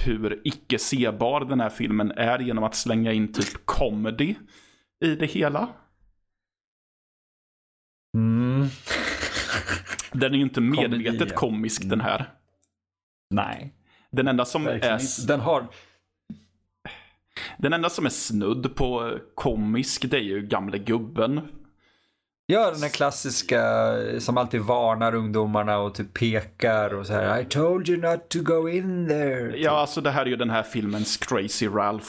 hur 0.04 0.40
icke 0.45 0.78
sebar 0.78 1.45
den 1.45 1.61
här 1.61 1.71
filmen 1.71 2.11
är 2.11 2.38
genom 2.38 2.64
att 2.64 2.75
slänga 2.75 3.12
in 3.12 3.33
typ 3.33 3.66
comedy 3.66 4.35
i 5.04 5.14
det 5.14 5.26
hela. 5.26 5.68
Mm. 8.16 8.66
Den 10.12 10.33
är 10.33 10.37
ju 10.37 10.42
inte 10.42 10.61
medvetet 10.61 11.35
komisk 11.35 11.83
den 11.85 12.00
här. 12.00 12.33
Nej. 13.30 13.75
Den 14.11 14.28
enda 14.28 14.45
som 14.45 14.66
är... 14.66 15.26
Den 15.26 15.40
har, 15.40 15.66
den 17.59 17.73
enda 17.73 17.90
som 17.90 18.07
är 18.07 18.11
snudd 18.11 18.75
på 18.76 19.18
komisk 19.35 20.11
det 20.11 20.16
är 20.16 20.23
ju 20.23 20.47
gamle 20.47 20.78
gubben. 20.78 21.40
Ja, 22.50 22.71
den 22.71 22.83
här 22.83 22.88
klassiska 22.88 23.62
som 24.19 24.38
alltid 24.38 24.61
varnar 24.61 25.14
ungdomarna 25.14 25.78
och 25.78 25.95
typ 25.95 26.14
pekar 26.14 26.95
och 26.95 27.07
så 27.07 27.12
här 27.12 27.40
I 27.40 27.45
told 27.45 27.88
you 27.88 28.00
not 28.00 28.28
to 28.28 28.38
go 28.43 28.69
in 28.69 29.09
there. 29.09 29.57
Ja, 29.57 29.71
alltså 29.71 30.00
det 30.00 30.11
här 30.11 30.23
är 30.23 30.26
ju 30.26 30.37
den 30.37 30.50
här 30.50 30.62
filmens 30.62 31.17
Crazy 31.17 31.69
Ralph. 31.69 32.09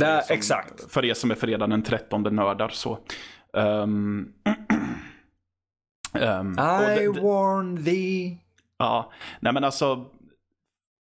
Det, 0.00 0.24
som, 0.26 0.34
exakt. 0.34 0.92
För 0.92 1.04
er 1.04 1.14
som 1.14 1.30
är 1.30 1.34
fredagen 1.34 1.70
den 1.70 1.82
13 1.82 2.22
nördar 2.22 2.68
så. 2.68 2.98
Um, 3.52 4.32
um, 6.12 6.52
I 6.98 7.08
warn 7.08 7.84
thee. 7.84 8.38
Ja, 8.78 9.12
nej 9.40 9.52
men 9.52 9.64
alltså 9.64 10.06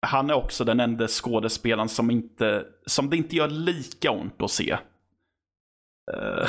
han 0.06 0.30
är 0.30 0.34
också 0.34 0.64
den 0.64 0.80
enda 0.80 1.08
skådespelaren 1.08 1.88
som, 1.88 2.10
inte, 2.10 2.64
som 2.86 3.10
det 3.10 3.16
inte 3.16 3.36
gör 3.36 3.48
lika 3.48 4.10
ont 4.10 4.42
att 4.42 4.50
se. 4.50 4.78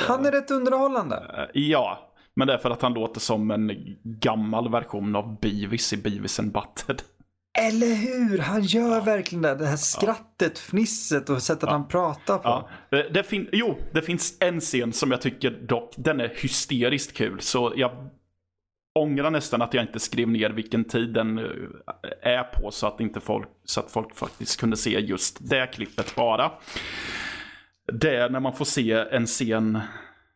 Han 0.07 0.25
är 0.25 0.31
rätt 0.31 0.51
underhållande. 0.51 1.15
Eh, 1.37 1.61
ja, 1.61 2.13
men 2.35 2.47
det 2.47 2.53
är 2.53 2.57
för 2.57 2.69
att 2.69 2.81
han 2.81 2.93
låter 2.93 3.19
som 3.19 3.51
en 3.51 3.71
gammal 4.03 4.71
version 4.71 5.15
av 5.15 5.39
Beavis 5.39 5.93
i 5.93 5.97
Beavis 5.97 6.39
and 6.39 6.51
Butted. 6.51 7.01
Eller 7.57 7.95
hur? 7.95 8.37
Han 8.37 8.63
gör 8.63 8.95
ja. 8.95 9.01
verkligen 9.01 9.41
det. 9.41 9.55
Det 9.55 9.65
här 9.65 9.77
skrattet, 9.77 10.51
ja. 10.55 10.61
fnisset 10.69 11.29
och 11.29 11.41
sättet 11.41 11.63
ja. 11.63 11.71
han 11.71 11.87
pratar 11.87 12.37
på. 12.37 12.67
Ja. 12.89 13.03
Det, 13.13 13.23
fin 13.23 13.49
jo, 13.51 13.77
det 13.91 14.01
finns 14.01 14.37
en 14.39 14.59
scen 14.59 14.93
som 14.93 15.11
jag 15.11 15.21
tycker 15.21 15.51
dock, 15.51 15.93
den 15.97 16.19
är 16.19 16.33
hysteriskt 16.35 17.17
kul. 17.17 17.41
Så 17.41 17.73
jag 17.75 17.91
ångrar 18.99 19.31
nästan 19.31 19.61
att 19.61 19.73
jag 19.73 19.83
inte 19.83 19.99
skrev 19.99 20.27
ner 20.27 20.49
vilken 20.49 20.83
tid 20.83 21.13
den 21.13 21.37
eh, 21.39 21.45
är 22.21 22.43
på 22.43 22.71
så 22.71 22.87
att, 22.87 22.99
inte 22.99 23.19
folk, 23.19 23.47
så 23.65 23.79
att 23.79 23.91
folk 23.91 24.15
faktiskt 24.15 24.59
kunde 24.59 24.77
se 24.77 24.99
just 24.99 25.49
det 25.49 25.67
klippet 25.67 26.15
bara. 26.15 26.51
Det 27.93 28.15
är 28.15 28.29
när 28.29 28.39
man 28.39 28.53
får 28.53 28.65
se 28.65 28.91
en 28.91 29.25
scen, 29.25 29.79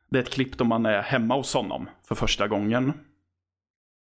det 0.10 0.18
är 0.18 0.24
ett 0.24 0.30
klipp 0.30 0.58
då 0.58 0.64
man 0.64 0.86
är 0.86 1.02
hemma 1.02 1.36
hos 1.36 1.54
honom 1.54 1.90
för 2.08 2.16
första 2.16 2.48
gången. 2.48 2.94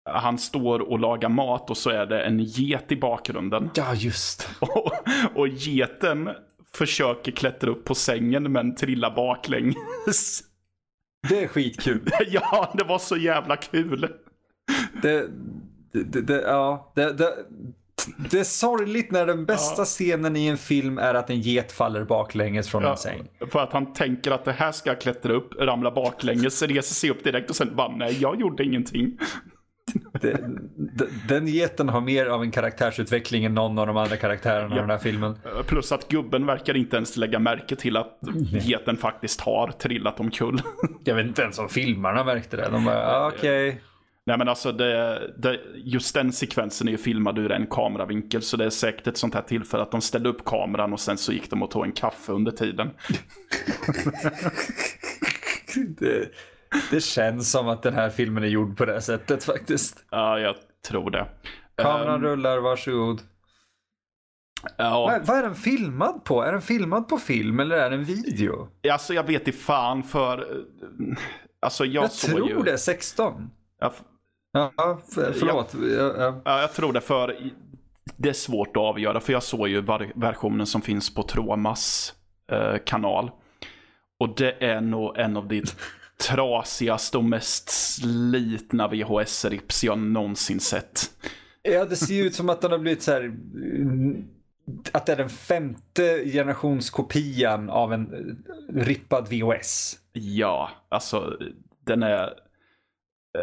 Han 0.08 0.38
står 0.38 0.80
och 0.80 0.98
lagar 0.98 1.28
mat 1.28 1.70
och 1.70 1.76
så 1.76 1.90
är 1.90 2.06
det 2.06 2.22
en 2.22 2.38
get 2.38 2.92
i 2.92 2.96
bakgrunden. 2.96 3.70
Ja, 3.74 3.94
just 3.94 4.48
och, 4.60 4.92
och 5.34 5.48
geten 5.48 6.30
försöker 6.72 7.32
klättra 7.32 7.70
upp 7.70 7.84
på 7.84 7.94
sängen 7.94 8.52
men 8.52 8.74
trillar 8.74 9.14
baklänges. 9.16 10.42
Det 11.28 11.44
är 11.44 11.48
skitkul. 11.48 12.10
ja, 12.28 12.72
det 12.74 12.84
var 12.84 12.98
så 12.98 13.16
jävla 13.16 13.56
kul 13.56 14.12
det, 15.02 15.28
det, 15.92 16.20
det, 16.20 16.42
ja, 16.42 16.92
det, 16.94 17.12
det, 17.12 17.34
det 18.30 18.38
är 18.38 18.44
sorgligt 18.44 19.10
när 19.10 19.26
den 19.26 19.44
bästa 19.44 19.80
ja. 19.80 19.84
scenen 19.84 20.36
i 20.36 20.46
en 20.46 20.58
film 20.58 20.98
är 20.98 21.14
att 21.14 21.30
en 21.30 21.40
get 21.40 21.72
faller 21.72 22.04
baklänges 22.04 22.68
från 22.68 22.82
ja, 22.82 22.90
en 22.90 22.96
säng. 22.96 23.28
För 23.50 23.58
att 23.58 23.72
han 23.72 23.92
tänker 23.92 24.30
att 24.30 24.44
det 24.44 24.52
här 24.52 24.72
ska 24.72 24.90
jag 24.90 25.00
klättra 25.00 25.32
upp, 25.32 25.54
ramla 25.60 25.90
baklänges, 25.90 26.62
reser 26.62 26.94
sig 26.94 27.10
upp 27.10 27.24
direkt 27.24 27.50
och 27.50 27.56
sen 27.56 27.76
bara 27.76 27.96
nej, 27.96 28.16
jag 28.20 28.40
gjorde 28.40 28.64
ingenting. 28.64 29.18
Det, 30.20 30.38
den 31.28 31.46
geten 31.46 31.88
har 31.88 32.00
mer 32.00 32.26
av 32.26 32.42
en 32.42 32.50
karaktärsutveckling 32.50 33.44
än 33.44 33.54
någon 33.54 33.78
av 33.78 33.86
de 33.86 33.96
andra 33.96 34.16
karaktärerna 34.16 34.74
ja. 34.74 34.76
i 34.76 34.80
den 34.80 34.90
här 34.90 34.98
filmen. 34.98 35.38
Plus 35.66 35.92
att 35.92 36.08
gubben 36.08 36.46
verkar 36.46 36.76
inte 36.76 36.96
ens 36.96 37.16
lägga 37.16 37.38
märke 37.38 37.76
till 37.76 37.96
att 37.96 38.18
geten 38.50 38.96
faktiskt 38.96 39.40
har 39.40 39.68
trillat 39.68 40.20
omkull. 40.20 40.62
Jag 41.04 41.14
vet 41.14 41.26
inte 41.26 41.42
ens 41.42 41.58
om 41.58 41.68
filmarna 41.68 42.24
märkte 42.24 42.56
det. 42.56 42.68
De 42.70 42.84
bara, 42.84 43.06
ah, 43.06 43.28
okej. 43.28 43.68
Okay. 43.68 43.80
Nej 44.26 44.38
men 44.38 44.48
alltså 44.48 44.72
det, 44.72 45.20
det, 45.38 45.60
just 45.74 46.14
den 46.14 46.32
sekvensen 46.32 46.88
är 46.88 46.92
ju 46.92 46.98
filmad 46.98 47.38
ur 47.38 47.52
en 47.52 47.66
kameravinkel 47.66 48.42
så 48.42 48.56
det 48.56 48.64
är 48.64 48.70
säkert 48.70 49.06
ett 49.06 49.16
sånt 49.16 49.34
här 49.34 49.42
tillfälle 49.42 49.82
att 49.82 49.90
de 49.90 50.00
ställde 50.00 50.28
upp 50.28 50.44
kameran 50.44 50.92
och 50.92 51.00
sen 51.00 51.18
så 51.18 51.32
gick 51.32 51.50
de 51.50 51.62
och 51.62 51.70
tog 51.70 51.84
en 51.84 51.92
kaffe 51.92 52.32
under 52.32 52.52
tiden. 52.52 52.90
det, 55.98 56.28
det, 56.90 57.00
känns 57.00 57.50
som 57.50 57.68
att 57.68 57.82
den 57.82 57.94
här 57.94 58.10
filmen 58.10 58.44
är 58.44 58.48
gjord 58.48 58.76
på 58.76 58.84
det 58.84 59.00
sättet 59.00 59.44
faktiskt. 59.44 60.04
Ja, 60.10 60.38
jag 60.38 60.56
tror 60.88 61.10
det. 61.10 61.26
Kameran 61.76 62.14
um, 62.14 62.22
rullar, 62.22 62.58
varsågod. 62.58 63.20
Ja. 64.76 65.06
Vad, 65.06 65.26
vad 65.26 65.38
är 65.38 65.42
den 65.42 65.54
filmad 65.54 66.24
på? 66.24 66.42
Är 66.42 66.52
den 66.52 66.62
filmad 66.62 67.08
på 67.08 67.18
film 67.18 67.60
eller 67.60 67.76
är 67.76 67.90
det 67.90 67.96
en 67.96 68.04
video? 68.04 68.68
Alltså 68.92 69.14
jag 69.14 69.24
vet 69.24 69.48
i 69.48 69.52
fan 69.52 70.02
för... 70.02 70.64
Alltså 71.60 71.84
jag, 71.84 72.04
jag 72.04 72.12
tror 72.12 72.48
ju... 72.48 72.62
det, 72.62 72.78
16. 72.78 73.50
Ja, 73.80 73.92
Ja, 74.76 74.98
förlåt. 75.08 75.74
Ja, 75.74 76.14
ja. 76.18 76.40
ja, 76.44 76.60
jag 76.60 76.72
tror 76.72 76.92
det. 76.92 77.00
för 77.00 77.36
Det 78.16 78.28
är 78.28 78.32
svårt 78.32 78.76
att 78.76 78.82
avgöra. 78.82 79.20
För 79.20 79.32
jag 79.32 79.42
såg 79.42 79.68
ju 79.68 79.84
versionen 80.14 80.66
som 80.66 80.82
finns 80.82 81.14
på 81.14 81.22
Tromas 81.22 82.14
eh, 82.52 82.76
kanal. 82.84 83.30
Och 84.18 84.34
det 84.36 84.64
är 84.64 84.80
nog 84.80 85.18
en 85.18 85.36
av 85.36 85.48
de 85.48 85.62
trasigaste 86.28 87.18
och 87.18 87.24
mest 87.24 87.70
slitna 87.70 88.88
VHS-rips 88.88 89.84
jag 89.84 89.98
någonsin 89.98 90.60
sett. 90.60 91.10
Ja, 91.62 91.84
det 91.84 91.96
ser 91.96 92.24
ut 92.24 92.34
som 92.34 92.50
att 92.50 92.60
den 92.60 92.70
har 92.70 92.78
blivit 92.78 93.02
så 93.02 93.12
här... 93.12 93.36
Att 94.92 95.06
det 95.06 95.12
är 95.12 95.16
den 95.16 95.28
femte 95.28 96.24
generationskopian 96.24 97.70
av 97.70 97.92
en 97.92 98.08
rippad 98.72 99.28
VHS. 99.28 99.98
Ja, 100.12 100.70
alltså 100.88 101.38
den 101.84 102.02
är 102.02 102.45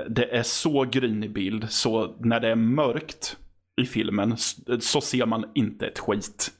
det 0.09 0.35
är 0.35 0.43
så 0.43 0.83
grynig 0.83 1.33
bild 1.33 1.71
så 1.71 2.15
när 2.19 2.39
det 2.39 2.50
är 2.50 2.55
mörkt 2.55 3.38
i 3.81 3.85
filmen 3.85 4.38
så 4.79 5.01
ser 5.01 5.25
man 5.25 5.45
inte 5.55 5.88
ett 5.88 6.00
skit. 6.00 6.51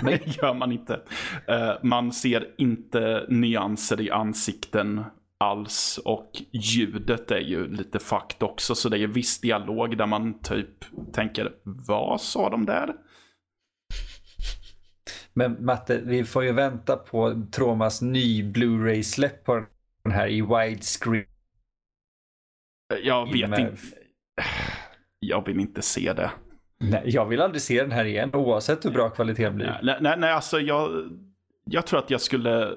Det 0.02 0.36
gör 0.42 0.54
man 0.54 0.72
inte. 0.72 1.00
Eh, 1.46 1.72
man 1.82 2.12
ser 2.12 2.54
inte 2.58 3.26
nyanser 3.28 4.00
i 4.00 4.10
ansikten 4.10 5.04
alls 5.38 6.00
och 6.04 6.42
ljudet 6.52 7.30
är 7.30 7.40
ju 7.40 7.68
lite 7.68 7.98
fucked 7.98 8.42
också 8.42 8.74
så 8.74 8.88
det 8.88 8.98
är 8.98 9.06
viss 9.06 9.40
dialog 9.40 9.96
där 9.96 10.06
man 10.06 10.40
typ 10.40 10.84
tänker 11.12 11.52
vad 11.62 12.20
sa 12.20 12.50
de 12.50 12.66
där? 12.66 12.94
Men 15.32 15.64
Matte, 15.64 16.00
vi 16.04 16.24
får 16.24 16.44
ju 16.44 16.52
vänta 16.52 16.96
på 16.96 17.42
Tromas 17.52 18.02
ny 18.02 18.42
Blu-ray-släpp 18.42 19.44
på 19.44 19.64
den 20.02 20.12
här 20.12 20.28
i 20.28 20.42
widescreen 20.42 21.26
jag 23.02 23.32
vet 23.32 23.58
inte. 23.58 23.76
Jag 25.22 25.46
vill 25.46 25.60
inte 25.60 25.82
se 25.82 26.12
det. 26.12 26.30
Nej, 26.78 27.02
jag 27.04 27.26
vill 27.26 27.40
aldrig 27.40 27.62
se 27.62 27.80
den 27.80 27.92
här 27.92 28.04
igen 28.04 28.30
oavsett 28.34 28.84
hur 28.84 28.90
bra 28.90 29.10
kvaliteten 29.10 29.56
blir. 29.56 29.80
Nej, 29.82 29.96
nej, 30.00 30.14
nej 30.18 30.32
alltså 30.32 30.60
jag, 30.60 31.10
jag 31.64 31.86
tror 31.86 31.98
att 31.98 32.10
jag 32.10 32.20
skulle... 32.20 32.72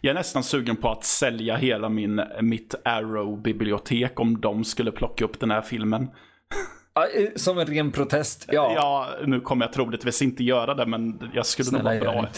Jag 0.00 0.10
är 0.10 0.14
nästan 0.14 0.42
sugen 0.42 0.76
på 0.76 0.88
att 0.90 1.04
sälja 1.04 1.56
hela 1.56 1.88
min, 1.88 2.22
mitt 2.40 2.74
Arrow-bibliotek 2.84 4.20
om 4.20 4.40
de 4.40 4.64
skulle 4.64 4.92
plocka 4.92 5.24
upp 5.24 5.40
den 5.40 5.50
här 5.50 5.62
filmen. 5.62 6.02
Eh, 6.02 7.28
som 7.36 7.58
en 7.58 7.66
ren 7.66 7.92
protest, 7.92 8.48
ja. 8.52 8.72
Ja, 8.74 9.08
nu 9.26 9.40
kommer 9.40 9.64
jag 9.64 9.72
troligtvis 9.72 10.22
inte 10.22 10.44
göra 10.44 10.74
det, 10.74 10.86
men 10.86 11.30
jag 11.34 11.46
skulle 11.46 11.66
Snälla, 11.66 11.92
nog 11.92 12.04
vara 12.04 12.12
bra. 12.12 12.28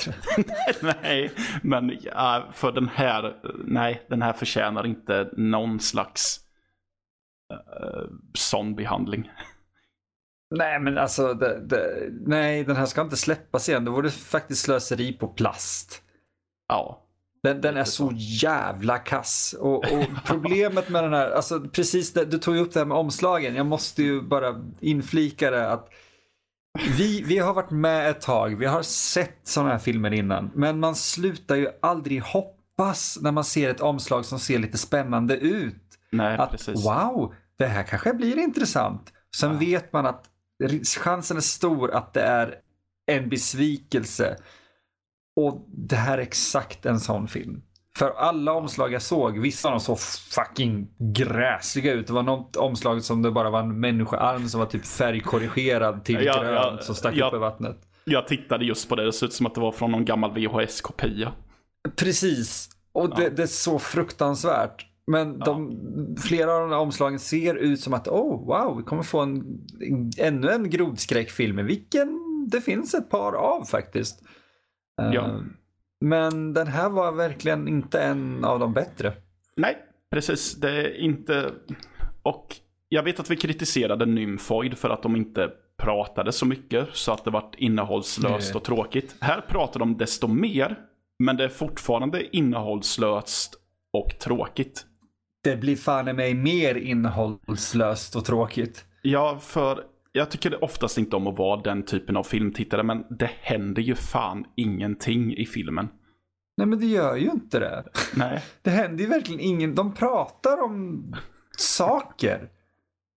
nej, 1.03 1.31
men 1.63 1.99
för 2.53 2.73
den 2.73 2.89
här, 2.95 3.35
nej, 3.65 4.03
den 4.09 4.23
här 4.23 4.33
förtjänar 4.33 4.87
inte 4.87 5.29
någon 5.37 5.81
slags 5.81 6.46
uh, 7.53 8.11
sån 8.35 8.75
behandling. 8.75 9.31
Nej, 10.51 10.81
men 10.81 10.99
alltså, 10.99 11.35
det, 11.35 11.61
det, 11.67 12.09
nej, 12.27 12.65
den 12.65 12.77
här 12.77 12.87
ska 12.87 13.01
inte 13.01 13.17
släppas 13.17 13.69
igen. 13.69 13.85
Det 13.85 13.91
vore 13.91 14.11
faktiskt 14.11 14.65
slöseri 14.65 15.13
på 15.13 15.29
plast. 15.29 16.03
Ja. 16.69 17.03
Den, 17.43 17.61
den 17.61 17.77
är 17.77 17.85
så 17.85 18.13
jävla 18.17 18.99
kass. 18.99 19.55
Och, 19.61 19.93
och 19.93 20.05
problemet 20.25 20.89
med 20.89 21.05
den 21.05 21.13
här, 21.13 21.31
alltså 21.31 21.61
precis 21.61 22.13
det, 22.13 22.25
du 22.25 22.39
tog 22.39 22.57
ju 22.57 22.61
upp 22.61 22.73
det 22.73 22.81
här 22.81 22.87
med 22.87 22.97
omslagen. 22.97 23.55
Jag 23.55 23.67
måste 23.67 24.03
ju 24.03 24.23
bara 24.23 24.65
inflika 24.81 25.51
det 25.51 25.71
att 25.71 25.89
vi, 26.99 27.23
vi 27.23 27.39
har 27.39 27.55
varit 27.55 27.71
med 27.71 28.11
ett 28.11 28.21
tag, 28.21 28.57
vi 28.59 28.67
har 28.67 28.83
sett 28.83 29.41
sådana 29.45 29.73
här 29.73 29.79
filmer 29.79 30.13
innan. 30.13 30.51
Men 30.55 30.81
man 30.81 30.95
slutar 30.95 31.57
ju 31.57 31.69
aldrig 31.83 32.23
hoppas 32.23 33.19
när 33.21 33.33
man 33.33 33.45
ser 33.45 33.71
ett 33.71 33.81
omslag 33.81 34.25
som 34.25 34.39
ser 34.39 34.59
lite 34.59 34.79
spännande 34.79 35.37
ut. 35.37 35.83
Nej, 36.17 36.39
att 36.39 36.51
precis. 36.51 36.87
wow, 36.87 37.35
det 37.59 37.67
här 37.67 37.83
kanske 37.83 38.15
blir 38.15 38.39
intressant. 38.39 39.13
Sen 39.37 39.53
ja. 39.53 39.59
vet 39.59 39.93
man 39.93 40.07
att 40.07 40.25
chansen 40.99 41.37
är 41.37 41.41
stor 41.41 41.91
att 41.91 42.15
det 42.15 42.23
är 42.23 42.55
en 43.07 43.29
besvikelse. 43.29 44.37
Och 45.37 45.67
det 45.69 45.97
här 45.97 46.19
är 46.19 46.23
exakt 46.23 46.87
en 46.87 47.01
sån 47.01 47.29
film. 47.29 47.63
För 47.99 48.11
alla 48.11 48.53
omslag 48.53 48.93
jag 48.93 49.03
såg, 49.03 49.39
vissa 49.39 49.69
av 49.69 49.73
dem 49.73 49.81
så 49.81 49.97
fucking 50.31 50.89
gräsliga 50.99 51.93
ut. 51.93 52.07
Det 52.07 52.13
var 52.13 52.23
något 52.23 52.57
omslag 52.57 53.03
som 53.03 53.23
det 53.23 53.31
bara 53.31 53.51
var 53.51 53.61
en 53.61 53.81
människoarm 53.81 54.49
som 54.49 54.61
var 54.61 54.67
typ 54.67 54.87
färgkorrigerad 54.87 56.05
till 56.05 56.25
ja, 56.25 56.43
grön 56.43 56.55
ja, 56.55 56.79
som 56.83 56.95
stack 56.95 57.15
ja, 57.17 57.29
upp 57.29 57.35
i 57.35 57.39
vattnet. 57.39 57.77
Jag 58.05 58.27
tittade 58.27 58.65
just 58.65 58.89
på 58.89 58.97
det, 58.97 59.05
det 59.05 59.13
såg 59.13 59.27
ut 59.27 59.33
som 59.33 59.47
att 59.47 59.55
det 59.55 59.61
var 59.61 59.73
från 59.73 59.91
någon 59.91 60.05
gammal 60.05 60.31
VHS-kopia. 60.35 61.33
Precis, 61.97 62.69
och 62.93 63.17
det, 63.17 63.31
det, 63.31 63.43
är 63.43 63.47
så 63.47 63.79
fruktansvärt. 63.79 64.87
Men 65.07 65.39
de, 65.39 65.79
flera 66.19 66.55
av 66.55 66.61
de 66.61 66.71
här 66.71 66.79
omslagen 66.79 67.19
ser 67.19 67.55
ut 67.55 67.81
som 67.81 67.95
att 67.95 68.09
oh 68.09 68.47
wow, 68.47 68.77
vi 68.77 68.83
kommer 68.83 69.03
få 69.03 69.21
en, 69.21 69.61
en, 69.81 70.11
ännu 70.19 70.51
en 70.51 70.71
grodskräckfilm. 70.71 71.67
Vilken 71.67 72.21
det 72.51 72.61
finns 72.61 72.95
ett 72.95 73.11
par 73.11 73.33
av 73.33 73.65
faktiskt. 73.65 74.23
Ja. 74.97 75.21
Uh, 75.21 75.41
men 76.01 76.55
den 76.55 76.67
här 76.67 76.89
var 76.89 77.13
verkligen 77.13 77.69
inte 77.69 78.01
en 78.01 78.45
av 78.45 78.59
de 78.59 78.73
bättre. 78.73 79.13
Nej, 79.57 79.77
precis. 80.11 80.55
Det 80.55 80.71
är 80.71 81.01
inte... 81.01 81.51
Och 82.23 82.57
jag 82.89 83.03
vet 83.03 83.21
att 83.21 83.31
vi 83.31 83.37
kritiserade 83.37 84.07
Nymphoid 84.07 84.79
för 84.79 84.91
att 84.91 85.03
de 85.03 85.17
inte 85.17 85.51
pratade 85.77 86.33
så 86.33 86.47
mycket 86.47 86.89
så 86.93 87.13
att 87.13 87.25
det 87.25 87.31
vart 87.31 87.55
innehållslöst 87.55 88.49
Nej. 88.49 88.59
och 88.59 88.65
tråkigt. 88.65 89.17
Här 89.21 89.41
pratar 89.41 89.81
de 89.81 89.97
desto 89.97 90.27
mer, 90.27 90.79
men 91.19 91.37
det 91.37 91.45
är 91.45 91.49
fortfarande 91.49 92.37
innehållslöst 92.37 93.55
och 93.93 94.19
tråkigt. 94.19 94.87
Det 95.47 95.57
blir 95.57 95.77
fan 95.77 96.09
i 96.09 96.13
mig 96.13 96.35
mer 96.35 96.75
innehållslöst 96.75 98.17
och 98.17 98.25
tråkigt. 98.25 98.85
Ja, 99.03 99.39
för 99.43 99.85
jag 100.13 100.31
tycker 100.31 100.65
oftast 100.65 100.99
inte 100.99 101.17
om 101.17 101.27
att 101.27 101.39
vara 101.39 101.61
den 101.61 101.85
typen 101.85 102.17
av 102.17 102.23
filmtittare, 102.23 102.83
men 102.83 103.05
det 103.11 103.31
händer 103.41 103.83
ju 103.83 103.95
fan 103.95 104.45
ingenting 104.57 105.37
i 105.37 105.47
filmen. 105.47 105.89
Nej, 106.57 106.67
men 106.67 106.79
det 106.79 106.87
gör 106.87 107.17
ju 107.17 107.31
inte 107.31 107.59
det. 107.59 107.85
Nej. 108.15 108.45
Det 108.63 108.71
händer 108.71 109.05
ju 109.05 109.11
verkligen 109.11 109.41
ingen. 109.41 109.75
De 109.75 109.95
pratar 109.95 110.63
om 110.63 111.03
saker. 111.59 112.49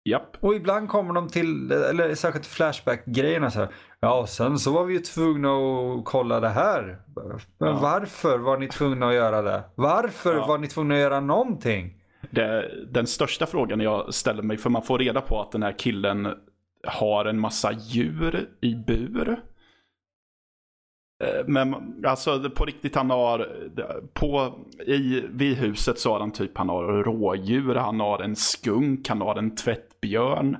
Japp. 0.09 0.37
Och 0.39 0.55
ibland 0.55 0.89
kommer 0.89 1.13
de 1.13 1.27
till, 1.27 1.71
eller 1.71 2.15
särskilt 2.15 2.45
Flashback-grejerna 2.45 3.51
så 3.51 3.59
här. 3.59 3.69
Ja, 3.99 4.27
sen 4.27 4.59
så 4.59 4.71
var 4.71 4.85
vi 4.85 4.93
ju 4.93 4.99
tvungna 4.99 5.49
att 5.49 6.05
kolla 6.05 6.39
det 6.39 6.49
här. 6.49 7.01
Men 7.57 7.69
ja. 7.69 7.79
varför 7.81 8.37
var 8.37 8.57
ni 8.57 8.67
tvungna 8.67 9.07
att 9.07 9.13
göra 9.13 9.41
det? 9.41 9.63
Varför 9.75 10.35
ja. 10.35 10.45
var 10.47 10.57
ni 10.57 10.67
tvungna 10.67 10.95
att 10.95 11.01
göra 11.01 11.19
någonting? 11.19 11.98
Det, 12.29 12.71
den 12.91 13.07
största 13.07 13.45
frågan 13.45 13.79
jag 13.79 14.13
ställer 14.13 14.43
mig, 14.43 14.57
för 14.57 14.69
man 14.69 14.81
får 14.81 14.99
reda 14.99 15.21
på 15.21 15.41
att 15.41 15.51
den 15.51 15.63
här 15.63 15.75
killen 15.77 16.33
har 16.87 17.25
en 17.25 17.39
massa 17.39 17.71
djur 17.71 18.49
i 18.61 18.75
bur. 18.75 19.41
Eh, 21.23 21.45
men 21.47 21.75
alltså 22.05 22.49
på 22.49 22.65
riktigt 22.65 22.95
han 22.95 23.09
har, 23.09 23.49
på, 24.13 24.59
i, 24.85 25.23
vid 25.29 25.57
huset 25.57 25.99
så 25.99 26.11
har 26.11 26.19
han 26.19 26.31
typ, 26.31 26.57
han 26.57 26.69
har 26.69 26.83
rådjur, 26.83 27.75
han 27.75 27.99
har 27.99 28.19
en 28.19 28.35
skunk, 28.35 29.09
han 29.09 29.21
har 29.21 29.35
en 29.35 29.55
tvättbjörn. 29.55 30.57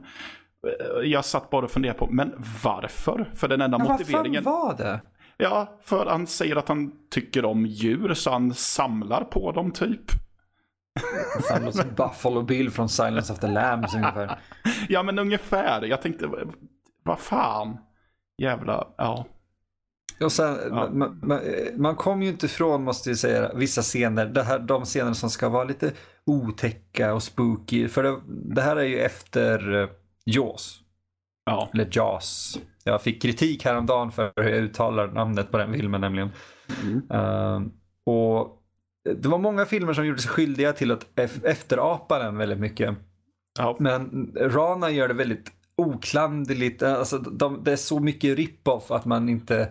Eh, 0.68 1.10
jag 1.10 1.26
satt 1.26 1.50
bara 1.50 1.66
och 1.66 1.72
funderade 1.72 2.00
på, 2.00 2.08
men 2.12 2.34
varför? 2.64 3.32
För 3.34 3.48
den 3.48 3.62
enda 3.62 3.78
men 3.78 3.88
motiveringen. 3.88 4.44
Vad 4.44 4.68
var 4.68 4.78
det? 4.78 5.02
Ja, 5.38 5.80
för 5.84 6.06
han 6.06 6.28
säger 6.28 6.56
att 6.56 6.68
han 6.68 6.92
tycker 7.10 7.46
om 7.46 7.66
djur 7.66 8.14
så 8.14 8.32
han 8.32 8.54
samlar 8.54 9.24
på 9.24 9.52
dem 9.52 9.72
typ. 9.72 10.12
Som 11.72 11.84
Buffalo 11.96 12.42
Bill 12.42 12.72
från 12.72 12.90
Silence 12.90 13.34
of 13.34 13.40
the 13.40 13.48
Lambs 13.48 13.96
ungefär. 13.96 14.40
ja 14.90 15.04
men 15.04 15.20
ungefär. 15.20 15.86
Jag 15.86 16.02
tänkte, 16.02 16.30
vad 17.04 17.20
fan. 17.20 17.78
Jävla, 18.38 18.88
ja. 18.98 19.26
Och 20.24 20.32
sen, 20.32 20.58
ja. 20.70 20.90
man, 20.94 21.20
man, 21.24 21.42
man 21.76 21.96
kommer 21.96 22.26
ju 22.26 22.32
inte 22.32 22.46
ifrån, 22.46 22.84
måste 22.84 23.10
jag 23.10 23.18
säga, 23.18 23.52
vissa 23.54 23.82
scener. 23.82 24.26
Det 24.26 24.44
här, 24.44 24.60
de 24.60 24.86
scener 24.86 25.14
som 25.14 25.30
ska 25.30 25.50
vara 25.50 25.64
lite 25.64 25.92
otäcka 26.26 27.14
och 27.14 27.24
spooky. 27.24 27.88
För 27.88 28.04
det, 28.04 28.20
det 28.56 28.62
här 28.62 28.76
är 28.76 28.84
ju 28.84 29.00
efter 29.00 29.76
uh, 29.76 29.90
Jaws. 30.26 30.80
Ja. 31.46 31.70
Eller 31.74 31.90
Jaws. 31.92 32.60
Jag 32.84 33.02
fick 33.02 33.22
kritik 33.22 33.66
häromdagen 33.66 34.12
för 34.12 34.32
hur 34.36 34.50
jag 34.50 34.60
uttalar 34.60 35.08
namnet 35.08 35.52
på 35.52 35.58
den 35.58 35.74
filmen 35.74 36.02
nämligen. 36.02 36.30
Mm. 36.84 37.12
Uh, 37.12 37.72
och 38.06 38.59
det 39.04 39.26
var 39.30 39.38
många 39.38 39.66
filmer 39.66 39.94
som 39.94 40.06
gjorde 40.06 40.22
sig 40.22 40.32
skyldiga 40.32 40.74
till 40.74 40.92
att 40.92 41.20
efterapa 41.44 42.20
den 42.20 42.38
väldigt 42.38 42.60
mycket. 42.60 42.96
Ja. 43.60 43.78
Men 43.80 44.32
Rana 44.36 44.90
gör 44.90 45.08
det 45.08 45.14
väldigt 45.14 45.52
oklanderligt. 45.78 46.84
Alltså, 46.84 47.18
de, 47.18 47.64
det 47.64 47.72
är 47.72 47.76
så 47.76 48.00
mycket 48.00 48.38
rip-off 48.38 48.92
att 48.92 49.06
man 49.06 49.30
inte... 49.30 49.70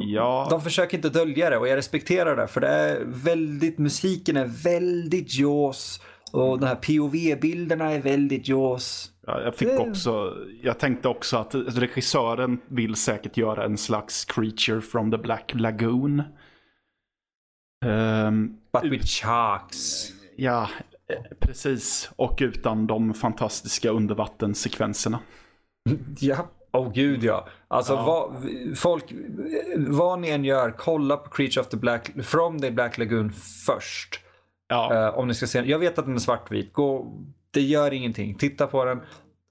Ja. 0.00 0.46
De 0.50 0.60
försöker 0.60 0.96
inte 0.96 1.08
dölja 1.08 1.50
det 1.50 1.56
och 1.56 1.68
jag 1.68 1.76
respekterar 1.76 2.36
det. 2.36 2.46
För 2.46 2.60
det 2.60 2.68
är 2.68 3.04
väldigt, 3.06 3.78
musiken 3.78 4.36
är 4.36 4.46
väldigt 4.64 5.38
Jaws. 5.38 6.00
Och 6.32 6.60
de 6.60 6.66
här 6.66 6.74
POV-bilderna 6.74 7.92
är 7.92 8.00
väldigt 8.00 8.48
Jaws. 8.48 9.10
Ja, 9.26 9.42
jag, 9.42 9.54
fick 9.54 9.80
också, 9.80 10.36
jag 10.62 10.78
tänkte 10.78 11.08
också 11.08 11.36
att 11.36 11.54
regissören 11.54 12.60
vill 12.68 12.94
säkert 12.94 13.36
göra 13.36 13.64
en 13.64 13.78
slags 13.78 14.24
creature 14.24 14.80
from 14.80 15.10
the 15.10 15.18
Black 15.18 15.52
Lagoon. 15.54 16.22
Um, 17.84 18.56
But 18.72 18.84
with 18.84 19.06
sharks. 19.06 20.12
Ja, 20.36 20.68
precis. 21.40 22.10
Och 22.16 22.38
utan 22.40 22.86
de 22.86 23.14
fantastiska 23.14 23.90
undervattenssekvenserna. 23.90 25.20
ja, 26.20 26.48
oh 26.72 26.92
gud 26.92 27.24
ja. 27.24 27.48
Alltså 27.68 27.92
ja. 27.92 28.02
Vad, 28.02 28.48
folk, 28.78 29.04
vad 29.76 30.18
ni 30.18 30.28
än 30.28 30.44
gör, 30.44 30.74
kolla 30.78 31.16
på 31.16 31.30
Creature 31.30 31.60
of 31.60 31.68
the 31.68 31.76
Black, 31.76 32.10
from 32.22 32.60
the 32.60 32.70
Black 32.70 32.98
Lagoon 32.98 33.32
först. 33.66 34.20
Ja. 34.68 35.08
Uh, 35.08 35.18
om 35.18 35.28
ni 35.28 35.34
ska 35.34 35.46
se 35.46 35.60
Jag 35.60 35.78
vet 35.78 35.98
att 35.98 36.04
den 36.04 36.14
är 36.14 36.18
svartvit. 36.18 36.72
Gå, 36.72 37.12
det 37.50 37.62
gör 37.62 37.92
ingenting. 37.92 38.34
Titta 38.34 38.66
på 38.66 38.84
den 38.84 39.00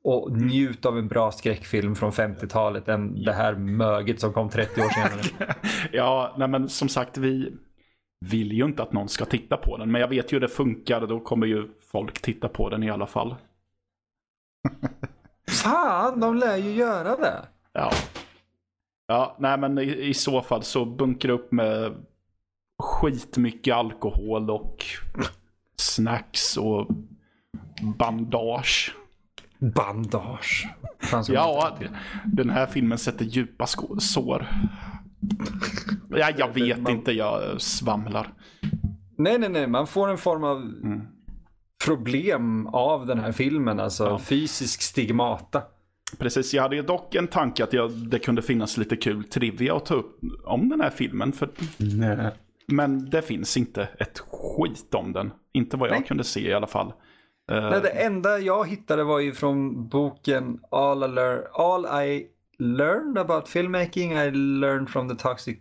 och 0.04 0.32
njut 0.32 0.86
av 0.86 0.98
en 0.98 1.08
bra 1.08 1.32
skräckfilm 1.32 1.96
från 1.96 2.12
50-talet 2.12 2.88
än 2.88 3.24
det 3.24 3.34
här 3.34 3.56
möget 3.56 4.20
som 4.20 4.34
kom 4.34 4.50
30 4.50 4.82
år 4.82 4.90
senare. 4.90 5.56
ja, 5.92 6.36
nej 6.38 6.48
men 6.48 6.70
som 6.70 6.90
sagt 6.90 7.18
vi 7.18 7.54
vill 8.26 8.52
ju 8.52 8.66
inte 8.66 8.84
att 8.84 8.94
någon 8.94 9.10
ska 9.10 9.26
titta 9.26 9.58
på 9.58 9.78
den. 9.78 9.92
Men 9.92 10.02
jag 10.02 10.08
vet 10.08 10.32
ju 10.32 10.36
hur 10.36 10.42
det 10.42 10.48
funkar. 10.48 11.08
Då 11.08 11.20
kommer 11.20 11.48
ju 11.48 11.68
folk 11.92 12.22
titta 12.22 12.50
på 12.50 12.70
den 12.70 12.84
i 12.84 12.90
alla 12.90 13.08
fall. 13.08 13.36
Fan, 15.64 16.20
de 16.20 16.36
lär 16.36 16.58
ju 16.58 16.72
göra 16.72 17.16
det. 17.16 17.46
Ja. 17.74 17.92
Ja, 19.08 19.36
nej 19.40 19.58
men 19.58 19.78
i, 19.78 19.82
i 19.84 20.14
så 20.14 20.42
fall 20.42 20.64
så 20.64 20.86
bunkra 20.86 21.32
upp 21.32 21.52
med 21.52 21.96
skitmycket 22.84 23.76
alkohol 23.76 24.50
och 24.50 24.86
snacks 25.76 26.58
och 26.58 26.88
bandage. 27.98 28.96
Bandage? 29.60 30.68
Ja, 31.28 31.78
den 32.26 32.50
här 32.50 32.66
filmen 32.66 32.98
sätter 32.98 33.26
djupa 33.26 33.66
sår. 34.00 34.48
Ja, 36.10 36.32
jag 36.38 36.48
vet 36.54 36.82
man... 36.82 36.92
inte, 36.92 37.12
jag 37.12 37.62
svamlar. 37.62 38.34
Nej, 39.18 39.40
nej, 39.40 39.50
nej, 39.50 39.68
man 39.68 39.88
får 39.88 40.10
en 40.10 40.18
form 40.18 40.44
av 40.44 40.58
mm. 40.58 41.02
problem 41.86 42.68
av 42.68 43.06
den 43.06 43.20
här 43.20 43.32
filmen, 43.32 43.80
alltså 43.80 44.04
ja. 44.04 44.20
fysisk 44.20 44.82
stigmata. 44.82 45.62
Precis, 46.18 46.54
jag 46.54 46.64
hade 46.64 46.82
dock 46.82 47.16
en 47.16 47.28
tanke 47.28 47.64
att 47.64 47.74
jag, 47.74 47.92
det 47.92 48.20
kunde 48.20 48.42
finnas 48.42 48.78
lite 48.78 48.96
kul 48.96 49.24
trivia 49.24 49.76
att 49.76 49.86
ta 49.86 49.94
upp 49.94 50.20
om 50.46 50.70
den 50.70 50.82
här 50.82 50.90
filmen. 50.90 51.32
För... 51.32 51.50
Nej. 51.78 52.32
Men 52.68 53.10
det 53.10 53.22
finns 53.22 53.58
inte 53.58 53.90
ett 54.00 54.20
skit 54.20 54.96
om 54.96 55.14
den. 55.14 55.32
Inte 55.54 55.78
vad 55.78 55.90
jag 55.90 55.96
Nej. 55.96 56.08
kunde 56.08 56.24
se 56.24 56.50
i 56.50 56.54
alla 56.54 56.68
fall. 56.68 56.94
Nej, 57.48 57.82
det 57.82 57.90
enda 57.90 58.40
jag 58.40 58.70
hittade 58.70 59.04
var 59.04 59.20
ju 59.20 59.34
från 59.34 59.88
boken 59.90 60.60
All 60.72 61.14
learn, 61.14 61.44
All 61.54 62.04
I 62.04 62.28
learned 62.60 63.18
about 63.18 63.48
filmmaking 63.48 64.12
I 64.12 64.30
learned 64.32 64.90
from 64.90 65.10
the 65.10 65.16
toxic 65.16 65.58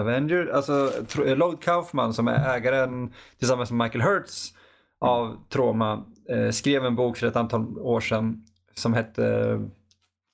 Avenger. 0.00 0.52
Alltså 0.52 0.92
Lloyd 1.16 1.62
Kaufman 1.62 2.14
som 2.14 2.28
är 2.28 2.56
ägaren 2.56 3.12
tillsammans 3.38 3.70
med 3.70 3.84
Michael 3.84 4.02
Hertz 4.02 4.54
av 5.00 5.36
Troma 5.48 6.04
eh, 6.28 6.50
skrev 6.50 6.84
en 6.84 6.96
bok 6.96 7.16
för 7.16 7.26
ett 7.26 7.36
antal 7.36 7.78
år 7.78 8.00
sedan 8.00 8.44
som 8.74 8.94
hette, 8.94 9.58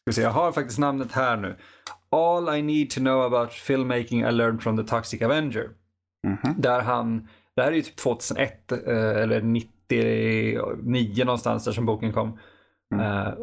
ska 0.03 0.13
se, 0.13 0.23
jag 0.23 0.31
har 0.31 0.53
faktiskt 0.53 0.79
namnet 0.79 1.13
här 1.13 1.37
nu. 1.37 1.57
All 2.11 2.57
I 2.57 2.63
need 2.63 2.91
to 2.91 3.01
know 3.01 3.23
about 3.23 3.53
filmmaking 3.53 4.21
I 4.21 4.31
learned 4.31 4.63
from 4.63 4.77
the 4.77 4.85
Toxic 4.85 5.23
Avenger. 5.23 5.71
Mm 6.27 6.37
-hmm. 6.37 6.61
Där 6.61 6.81
han, 6.81 7.29
det 7.57 7.63
här 7.63 7.73
är 7.73 7.77
ju 7.77 7.83
typ 7.83 7.97
2001 7.97 8.73
eh, 8.73 8.79
eller 8.97 9.41
99 9.41 11.25
någonstans 11.25 11.65
där 11.65 11.73
som 11.73 11.87
boken 11.87 12.13
kom. 12.13 12.39
Mm. 12.95 13.07
Uh, 13.07 13.35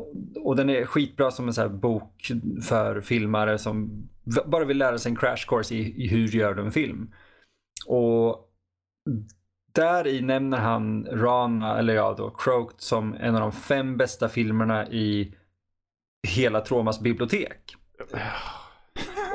och 0.43 0.55
den 0.55 0.69
är 0.69 0.85
skitbra 0.85 1.31
som 1.31 1.47
en 1.47 1.53
så 1.53 1.69
bok 1.69 2.31
för 2.67 3.01
filmare 3.01 3.57
som 3.57 4.07
bara 4.45 4.65
vill 4.65 4.77
lära 4.77 4.97
sig 4.97 5.09
en 5.09 5.15
crash 5.15 5.47
course 5.47 5.75
i, 5.75 6.03
i 6.03 6.07
hur 6.07 6.27
gör 6.27 6.53
du 6.53 6.61
en 6.61 6.71
film. 6.71 7.13
Och 7.87 8.49
där 9.73 10.07
i 10.07 10.21
nämner 10.21 10.57
han 10.57 11.05
Rana, 11.05 11.77
eller 11.77 11.93
ja 11.93 12.15
då, 12.17 12.29
Croaked 12.29 12.81
som 12.81 13.13
en 13.13 13.35
av 13.35 13.41
de 13.41 13.51
fem 13.51 13.97
bästa 13.97 14.29
filmerna 14.29 14.87
i 14.87 15.35
hela 16.27 16.61
Tromas 16.61 16.99
bibliotek. 16.99 17.75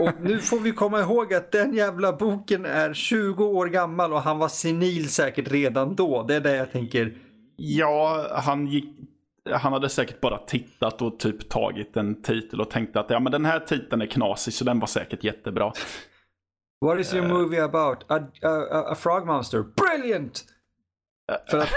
Och 0.01 0.12
nu 0.21 0.38
får 0.38 0.61
vi 0.61 0.73
komma 0.73 1.01
ihåg 1.01 1.35
att 1.35 1.53
den 1.53 1.75
jävla 1.75 2.12
boken 2.12 2.66
är 2.66 2.94
20 2.94 3.44
år 3.44 3.66
gammal 3.66 4.12
och 4.12 4.23
han 4.23 4.38
var 4.38 4.49
senil 4.49 5.09
säkert 5.09 5.51
redan 5.51 5.94
då. 5.94 6.23
Det 6.23 6.35
är 6.35 6.40
det 6.40 6.57
jag 6.57 6.73
tänker. 6.73 7.16
Ja, 7.57 8.27
han 8.31 8.66
gick 8.66 8.85
han 9.53 9.73
hade 9.73 9.89
säkert 9.89 10.21
bara 10.21 10.39
tittat 10.39 11.03
och 11.03 11.19
typ 11.19 11.49
tagit 11.49 11.97
en 11.97 12.23
titel 12.23 12.61
och 12.61 12.71
tänkt 12.71 12.97
att 12.97 13.11
ja 13.11 13.21
men 13.21 13.33
den 13.33 13.45
här 13.45 13.61
titeln 13.61 14.03
är 14.03 14.07
knasig 14.07 14.55
så 14.55 14.65
den 14.65 14.81
var 14.81 14.87
säkert 14.87 15.25
jättebra. 15.25 15.73
What 16.81 17.01
is 17.01 17.15
your 17.15 17.27
uh, 17.27 17.33
movie 17.33 17.65
about? 17.65 18.05
A, 18.09 18.21
a, 18.43 18.85
a 18.93 18.95
frog 18.95 19.27
monster. 19.27 19.63
Brilliant! 19.63 20.45
För 21.51 21.59
att 21.59 21.69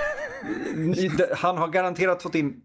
han 1.38 1.58
har 1.58 1.68
garanterat 1.68 2.24
fått 2.24 2.36
in 2.36 2.62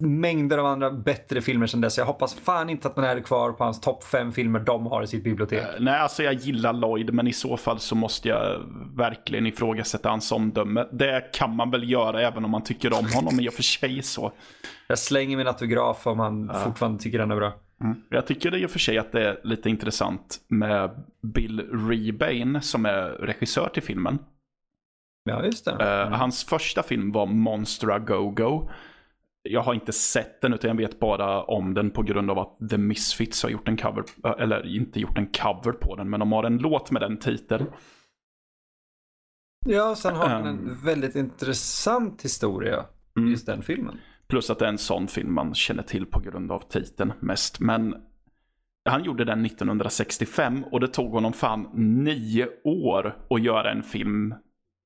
mängder 0.00 0.58
av 0.58 0.66
andra 0.66 0.90
bättre 0.90 1.40
filmer 1.40 1.66
sedan 1.66 1.80
dess. 1.80 1.98
Jag 1.98 2.04
hoppas 2.04 2.34
fan 2.34 2.70
inte 2.70 2.88
att 2.88 2.94
den 2.94 3.04
här 3.04 3.16
är 3.16 3.20
kvar 3.20 3.52
på 3.52 3.64
hans 3.64 3.80
topp 3.80 4.04
fem 4.04 4.32
filmer 4.32 4.60
de 4.60 4.86
har 4.86 5.02
i 5.02 5.06
sitt 5.06 5.24
bibliotek. 5.24 5.62
Uh, 5.62 5.68
nej, 5.80 5.98
alltså 5.98 6.22
jag 6.22 6.34
gillar 6.34 6.72
Lloyd, 6.72 7.14
men 7.14 7.26
i 7.26 7.32
så 7.32 7.56
fall 7.56 7.78
så 7.78 7.94
måste 7.94 8.28
jag 8.28 8.60
verkligen 8.96 9.46
ifrågasätta 9.46 10.08
hans 10.08 10.32
omdöme. 10.32 10.86
Det 10.92 11.32
kan 11.32 11.56
man 11.56 11.70
väl 11.70 11.90
göra 11.90 12.22
även 12.22 12.44
om 12.44 12.50
man 12.50 12.62
tycker 12.62 12.98
om 12.98 13.06
honom 13.14 13.40
i 13.40 13.48
och 13.48 13.54
för 13.54 13.62
sig 13.62 14.02
så. 14.02 14.32
Jag 14.88 14.98
slänger 14.98 15.36
min 15.36 15.46
autograf 15.46 16.06
om 16.06 16.18
han 16.18 16.50
uh. 16.50 16.64
fortfarande 16.64 17.02
tycker 17.02 17.18
den 17.18 17.30
är 17.30 17.36
bra. 17.36 17.52
Mm. 17.80 17.96
Jag 18.10 18.26
tycker 18.26 18.50
det 18.50 18.58
i 18.58 18.66
och 18.66 18.70
för 18.70 18.78
sig 18.78 18.98
att 18.98 19.12
det 19.12 19.28
är 19.28 19.40
lite 19.44 19.70
intressant 19.70 20.40
med 20.48 20.90
Bill 21.22 21.60
Rebane 21.60 22.60
som 22.60 22.86
är 22.86 23.08
regissör 23.08 23.68
till 23.68 23.82
filmen. 23.82 24.18
Ja, 25.24 25.44
just 25.44 25.64
det. 25.64 25.70
Mm. 25.70 26.12
Uh, 26.12 26.18
hans 26.18 26.44
första 26.44 26.82
film 26.82 27.12
var 27.12 27.26
Monster 27.26 27.98
Go-Go. 27.98 28.70
Jag 29.50 29.60
har 29.60 29.74
inte 29.74 29.92
sett 29.92 30.40
den 30.40 30.52
utan 30.52 30.68
jag 30.68 30.76
vet 30.76 31.00
bara 31.00 31.42
om 31.42 31.74
den 31.74 31.90
på 31.90 32.02
grund 32.02 32.30
av 32.30 32.38
att 32.38 32.70
The 32.70 32.78
Misfits 32.78 33.42
har 33.42 33.50
gjort 33.50 33.68
en 33.68 33.76
cover, 33.76 34.04
eh, 34.24 34.34
eller 34.38 34.76
inte 34.76 35.00
gjort 35.00 35.18
en 35.18 35.26
cover 35.26 35.72
på 35.72 35.96
den, 35.96 36.10
men 36.10 36.20
de 36.20 36.32
har 36.32 36.44
en 36.44 36.58
låt 36.58 36.90
med 36.90 37.02
den 37.02 37.16
titeln. 37.16 37.66
Ja, 39.66 39.94
sen 39.96 40.16
har 40.16 40.28
den 40.28 40.46
en 40.46 40.58
um, 40.58 40.78
väldigt 40.84 41.16
intressant 41.16 42.22
historia, 42.22 42.84
mm. 43.16 43.30
just 43.30 43.46
den 43.46 43.62
filmen. 43.62 43.98
Plus 44.28 44.50
att 44.50 44.58
det 44.58 44.64
är 44.64 44.68
en 44.68 44.78
sån 44.78 45.08
film 45.08 45.34
man 45.34 45.54
känner 45.54 45.82
till 45.82 46.06
på 46.06 46.20
grund 46.20 46.52
av 46.52 46.62
titeln 46.68 47.12
mest. 47.20 47.60
Men 47.60 47.94
han 48.84 49.04
gjorde 49.04 49.24
den 49.24 49.46
1965 49.46 50.64
och 50.64 50.80
det 50.80 50.88
tog 50.88 51.12
honom 51.12 51.32
fan 51.32 51.68
nio 52.04 52.48
år 52.64 53.16
att 53.30 53.42
göra 53.42 53.72
en 53.72 53.82
film 53.82 54.34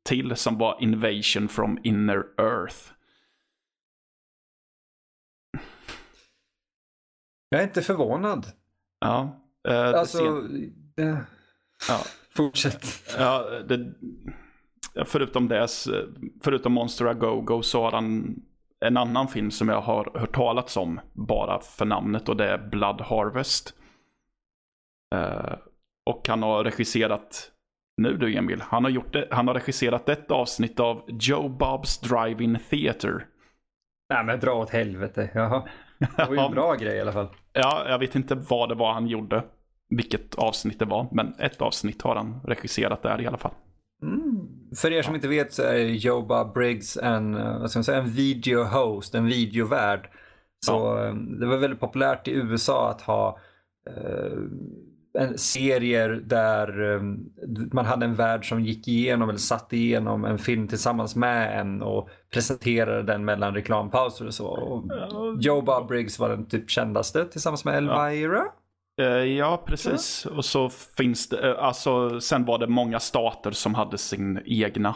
till 0.08 0.36
som 0.36 0.58
var 0.58 0.76
Invasion 0.80 1.48
from 1.48 1.78
Inner 1.82 2.24
Earth. 2.38 2.92
Jag 7.52 7.60
är 7.60 7.64
inte 7.64 7.82
förvånad. 7.82 8.46
Ja. 9.00 9.40
Eh, 9.68 9.88
alltså, 9.88 10.40
det... 10.96 11.24
ja. 11.88 12.00
fortsätt. 12.30 12.86
Ja, 13.18 13.44
det... 13.68 13.94
Förutom 15.04 15.48
det, 15.48 15.68
förutom 16.42 16.72
Monster 16.72 17.06
A 17.06 17.14
Go-Go 17.14 17.62
så 17.62 17.82
har 17.82 17.92
han 17.92 18.36
en 18.84 18.96
annan 18.96 19.28
film 19.28 19.50
som 19.50 19.68
jag 19.68 19.80
har 19.80 20.18
hört 20.18 20.34
talats 20.34 20.76
om 20.76 21.00
bara 21.12 21.60
för 21.60 21.84
namnet 21.84 22.28
och 22.28 22.36
det 22.36 22.48
är 22.50 22.58
Blood 22.58 23.00
Harvest. 23.00 23.74
Uh, 25.14 25.54
och 26.06 26.28
han 26.28 26.42
har 26.42 26.64
regisserat, 26.64 27.50
nu 27.96 28.16
du 28.16 28.36
Emil, 28.36 28.60
han 28.60 28.84
har, 28.84 28.90
gjort 28.90 29.12
det, 29.12 29.28
han 29.30 29.48
har 29.48 29.54
regisserat 29.54 30.08
ett 30.08 30.30
avsnitt 30.30 30.80
av 30.80 31.04
Joe 31.08 31.48
Bobs 31.48 32.00
Drive-In 32.00 32.58
Theater. 32.70 33.26
Nej 34.08 34.24
men 34.24 34.40
dra 34.40 34.52
åt 34.52 34.70
helvete, 34.70 35.30
jaha. 35.34 35.68
Det 36.16 36.26
var 36.28 36.34
ju 36.34 36.40
en 36.40 36.52
bra 36.52 36.74
grej 36.74 36.96
i 36.96 37.00
alla 37.00 37.12
fall. 37.12 37.28
Ja, 37.52 37.84
jag 37.88 37.98
vet 37.98 38.14
inte 38.14 38.34
vad 38.34 38.68
det 38.68 38.74
var 38.74 38.92
han 38.92 39.06
gjorde. 39.06 39.42
Vilket 39.96 40.34
avsnitt 40.34 40.78
det 40.78 40.84
var, 40.84 41.08
men 41.12 41.34
ett 41.38 41.60
avsnitt 41.60 42.02
har 42.02 42.16
han 42.16 42.40
regisserat 42.44 43.02
där 43.02 43.20
i 43.20 43.26
alla 43.26 43.38
fall. 43.38 43.52
Mm. 44.02 44.48
För 44.76 44.92
er 44.92 45.02
som 45.02 45.14
inte 45.14 45.28
vet 45.28 45.52
så 45.52 45.62
är 45.62 45.78
Joe 45.78 46.22
Bob 46.22 46.54
Briggs 46.54 46.96
en, 46.96 47.34
eh, 47.34 47.60
vad 47.60 47.70
ska 47.70 47.78
man 47.78 47.84
säga, 47.84 47.98
en 47.98 48.10
video 48.10 48.62
host, 48.62 49.14
en 49.14 49.26
videovärd. 49.26 50.08
Så 50.66 50.72
ja. 50.72 51.06
Eh, 51.06 51.14
det 51.14 51.46
var 51.46 51.56
väldigt 51.56 51.80
populärt 51.80 52.28
i 52.28 52.32
USA 52.32 52.90
att 52.90 53.02
ha 53.02 53.38
eh, 53.90 54.38
en, 55.18 55.38
serier 55.38 56.08
där 56.08 56.94
eh, 56.94 57.02
man 57.72 57.86
hade 57.86 58.06
en 58.06 58.14
värld 58.14 58.48
som 58.48 58.60
gick 58.64 58.88
igenom 58.88 59.28
eller 59.28 59.38
satt 59.38 59.72
igenom 59.72 60.24
en 60.24 60.38
film 60.38 60.68
tillsammans 60.68 61.16
med 61.16 61.60
en 61.60 61.82
och 61.82 62.08
presenterade 62.32 63.02
den 63.02 63.24
mellan 63.24 63.54
reklampauser 63.54 64.26
och 64.26 64.34
så. 64.34 64.46
Och 64.46 64.84
Joe 65.40 65.62
Bob 65.62 65.88
Briggs 65.88 66.18
var 66.18 66.28
den 66.28 66.46
typ 66.46 66.70
kändaste 66.70 67.24
tillsammans 67.24 67.64
med 67.64 67.76
Elvira. 67.76 68.38
Ja. 68.38 68.54
Eh, 69.00 69.06
ja, 69.06 69.62
precis. 69.66 70.26
Och 70.26 70.44
så 70.44 70.68
finns 70.68 71.28
det, 71.28 71.50
eh, 71.50 71.64
alltså 71.64 72.20
sen 72.20 72.44
var 72.44 72.58
det 72.58 72.66
många 72.66 73.00
stater 73.00 73.50
som 73.50 73.74
hade 73.74 73.98
sin 73.98 74.42
egna 74.44 74.94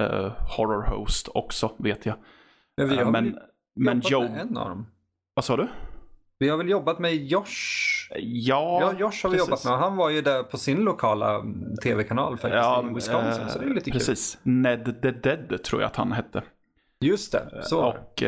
uh, 0.00 0.32
horror 0.56 0.82
host 0.82 1.28
också, 1.34 1.72
vet 1.76 2.06
jag. 2.06 2.16
Men 2.76 2.88
vi 2.88 2.96
har 2.96 3.04
uh, 3.04 3.10
men, 3.10 3.38
men 3.76 4.00
Joe... 4.04 4.20
med 4.22 4.40
en 4.40 4.56
av 4.56 4.68
dem. 4.68 4.86
Vad 5.34 5.44
sa 5.44 5.56
du? 5.56 5.68
Vi 6.38 6.48
har 6.48 6.56
väl 6.56 6.68
jobbat 6.68 6.98
med 6.98 7.14
Josh? 7.14 8.01
Ja, 8.18 8.80
ja 8.80 8.92
Josh 8.98 9.22
har 9.22 9.30
vi 9.30 9.38
jobbat 9.38 9.64
med. 9.64 9.78
Han 9.78 9.96
var 9.96 10.10
ju 10.10 10.22
där 10.22 10.42
på 10.42 10.58
sin 10.58 10.78
lokala 10.78 11.42
tv-kanal 11.82 12.32
faktiskt 12.36 12.54
ja, 12.54 12.84
i 12.90 12.94
Wisconsin. 12.94 13.42
Uh, 13.42 13.48
så 13.48 13.58
det 13.58 13.64
är 13.64 13.74
lite 13.74 13.90
precis. 13.90 14.38
kul. 14.42 14.52
Ned 14.52 15.02
the 15.02 15.10
Dead 15.10 15.62
tror 15.62 15.82
jag 15.82 15.88
att 15.88 15.96
han 15.96 16.12
hette. 16.12 16.42
Just 17.00 17.32
det, 17.32 17.62
så 17.62 17.84
Och 17.84 18.22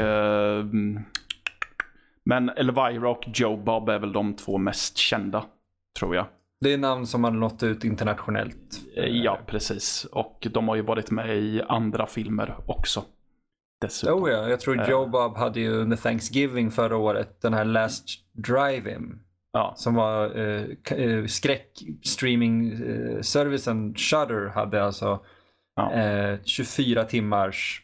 men 2.24 2.48
Elvira 2.48 3.10
och 3.10 3.24
Joe 3.34 3.56
Bob 3.56 3.88
är 3.88 3.98
väl 3.98 4.12
de 4.12 4.36
två 4.36 4.58
mest 4.58 4.96
kända, 4.96 5.44
tror 5.98 6.16
jag. 6.16 6.26
Det 6.60 6.72
är 6.72 6.78
namn 6.78 7.06
som 7.06 7.24
har 7.24 7.30
nått 7.30 7.62
ut 7.62 7.84
internationellt. 7.84 8.80
Eh, 8.96 9.04
ja, 9.04 9.38
precis. 9.46 10.04
Och 10.04 10.46
de 10.52 10.68
har 10.68 10.76
ju 10.76 10.82
varit 10.82 11.10
med 11.10 11.36
i 11.36 11.62
andra 11.68 12.06
filmer 12.06 12.56
också. 12.66 13.04
Dessutom. 13.80 14.22
Oh 14.22 14.30
ja, 14.30 14.48
jag 14.48 14.60
tror 14.60 14.90
Joe 14.90 15.04
uh, 15.04 15.10
Bob 15.10 15.36
hade 15.36 15.60
ju 15.60 15.70
under 15.70 15.96
Thanksgiving 15.96 16.70
förra 16.70 16.96
året 16.96 17.40
den 17.42 17.54
här 17.54 17.64
Last 17.64 18.04
Drive-In. 18.32 19.23
Ja. 19.54 19.74
Som 19.76 19.94
var 19.94 20.38
uh, 20.38 20.66
uh, 20.98 21.26
skräckstreaming-servicen 21.26 23.94
Shudder 23.94 24.48
hade 24.48 24.84
alltså 24.84 25.20
ja. 25.76 25.90
24 26.44 27.04
timmars 27.04 27.82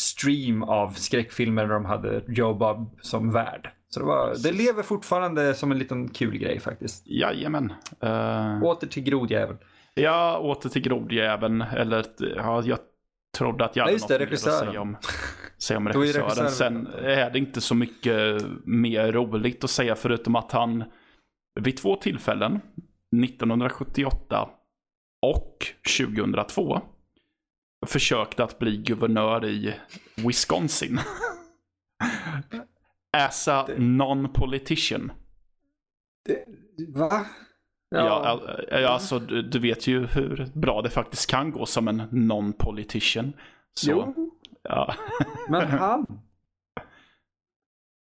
stream 0.00 0.62
av 0.62 0.90
skräckfilmer 0.90 1.66
där 1.66 1.74
de 1.74 1.84
hade 1.84 2.22
Joe 2.28 2.54
Bob 2.54 2.98
som 3.00 3.32
värd. 3.32 3.70
Så 3.88 4.00
det, 4.00 4.06
var, 4.06 4.34
det 4.42 4.52
lever 4.52 4.82
fortfarande 4.82 5.54
som 5.54 5.72
en 5.72 5.78
liten 5.78 6.08
kul 6.08 6.38
grej 6.38 6.60
faktiskt. 6.60 7.06
Jajamän. 7.06 7.72
Uh... 8.04 8.62
Åter 8.62 8.86
till 8.86 9.02
grodjäveln. 9.02 9.58
Ja, 9.94 10.38
åter 10.38 10.68
till 10.68 10.82
grodjäveln. 10.82 11.62
Eller 11.62 12.04
ja, 12.18 12.62
jag 12.64 12.78
trodde 13.38 13.64
att 13.64 13.76
jag 13.76 13.84
hade 13.84 13.96
något 13.96 14.10
mer 14.10 14.32
att 14.32 14.40
säga 14.40 14.80
om, 14.80 14.96
säga 15.58 15.78
om 15.78 15.88
regissören. 15.88 16.50
Sen 16.50 16.86
är 16.86 17.30
det 17.30 17.38
inte 17.38 17.60
så 17.60 17.74
mycket 17.74 18.42
mer 18.64 19.12
roligt 19.12 19.64
att 19.64 19.70
säga 19.70 19.96
förutom 19.96 20.36
att 20.36 20.52
han 20.52 20.84
vid 21.60 21.76
två 21.76 21.96
tillfällen, 21.96 22.60
1978 23.24 24.48
och 25.22 25.66
2002, 25.98 26.80
försökte 27.86 28.44
att 28.44 28.58
bli 28.58 28.76
guvernör 28.76 29.44
i 29.44 29.74
Wisconsin. 30.16 31.00
As 33.16 33.48
a 33.48 33.68
non-politician. 33.76 35.12
Va? 36.88 37.26
Ja, 37.90 38.40
ja 38.70 38.88
alltså 38.88 39.18
du, 39.18 39.42
du, 39.42 39.58
vet 39.58 39.86
ju 39.86 40.06
hur 40.06 40.48
bra 40.54 40.82
det 40.82 40.90
faktiskt 40.90 41.30
kan 41.30 41.50
gå 41.50 41.66
som 41.66 41.88
en 41.88 42.00
non-politician. 42.00 43.32
Så, 43.74 44.14
Ja. 44.68 44.94
Men 45.48 45.66
han, 45.68 46.06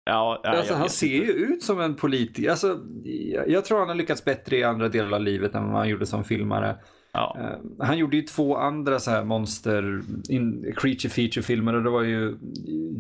Ja, 0.10 0.42
ja, 0.44 0.50
alltså, 0.50 0.74
han 0.74 0.90
ser 0.90 1.08
ju 1.08 1.32
ut 1.32 1.64
som 1.64 1.80
en 1.82 1.96
politiker. 1.96 2.50
Alltså, 2.50 2.80
jag, 3.04 3.50
jag 3.50 3.66
tror 3.66 3.80
han 3.80 3.88
har 3.88 3.96
lyckats 3.96 4.26
bättre 4.26 4.58
i 4.58 4.64
andra 4.64 4.90
delar 4.90 5.18
av 5.18 5.24
livet 5.24 5.56
än 5.56 5.68
vad 5.68 5.78
han 5.78 5.90
gjorde 5.90 6.06
som 6.06 6.24
filmare. 6.24 6.76
Ja. 7.12 7.38
Eh, 7.40 7.86
han 7.86 7.98
gjorde 7.98 8.18
ju 8.18 8.22
två 8.22 8.58
andra 8.58 9.00
så 9.00 9.12
här 9.12 9.24
monster, 9.24 10.02
in, 10.30 10.74
creature 10.78 11.10
feature 11.10 11.44
filmer 11.44 11.76
och 11.76 11.84
det 11.84 11.90
var 11.90 12.04
ju 12.04 12.38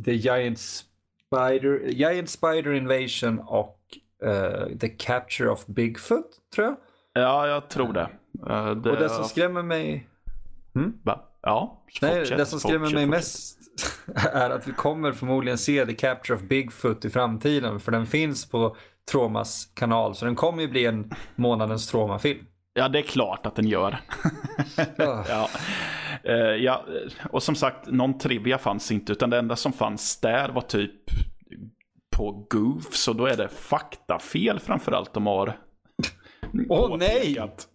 The 0.05 0.13
Giant 0.13 0.59
Spider, 0.59 1.79
Giant 1.87 2.29
Spider 2.29 2.73
Invasion 2.73 3.39
och 3.39 3.79
eh, 4.23 4.77
The 4.79 4.89
Capture 4.89 5.49
of 5.49 5.65
Bigfoot, 5.65 6.27
tror 6.55 6.67
jag. 6.67 6.75
ja, 7.13 7.47
jag 7.47 7.69
tror 7.69 7.93
det. 7.93 8.09
Eh, 8.49 8.75
det 8.75 8.91
och 8.91 8.97
det 8.97 9.09
som 9.09 9.23
skrämmer 9.23 9.63
mig 9.63 10.07
Va? 11.03 11.28
Ja, 11.41 11.83
Nej, 12.01 12.19
fortsätt, 12.19 12.37
det 12.37 12.45
som 12.45 12.59
skrämmer 12.59 12.79
mig 12.79 12.89
fortsätt. 12.89 13.09
mest 13.09 13.57
är 14.33 14.49
att 14.49 14.67
vi 14.67 14.71
kommer 14.71 15.11
förmodligen 15.11 15.57
se 15.57 15.85
The 15.85 15.93
Capture 15.93 16.35
of 16.37 16.41
Bigfoot 16.41 17.05
i 17.05 17.09
framtiden. 17.09 17.79
För 17.79 17.91
den 17.91 18.05
finns 18.05 18.49
på 18.49 18.75
Tromas 19.11 19.65
kanal. 19.73 20.15
Så 20.15 20.25
den 20.25 20.35
kommer 20.35 20.61
ju 20.61 20.67
bli 20.67 20.85
en 20.85 21.11
månadens 21.35 21.87
Troma-film. 21.87 22.45
Ja, 22.73 22.89
det 22.89 22.99
är 22.99 23.03
klart 23.03 23.45
att 23.45 23.55
den 23.55 23.67
gör. 23.67 23.99
Ja. 24.97 25.49
Eh, 26.23 26.35
ja, 26.35 26.85
och 27.29 27.43
som 27.43 27.55
sagt, 27.55 27.87
någon 27.91 28.17
trivia 28.17 28.57
fanns 28.57 28.91
inte. 28.91 29.11
Utan 29.11 29.29
det 29.29 29.37
enda 29.37 29.55
som 29.55 29.73
fanns 29.73 30.21
där 30.21 30.49
var 30.49 30.61
typ 30.61 30.91
på 32.17 32.47
Goof. 32.49 32.93
Så 32.95 33.13
då 33.13 33.25
är 33.25 33.37
det 33.37 33.47
faktafel 33.47 34.59
framförallt 34.59 35.13
de 35.13 35.27
har 35.27 35.57
Åh 36.69 36.97
nej! 36.97 37.35
påpekat. 37.35 37.67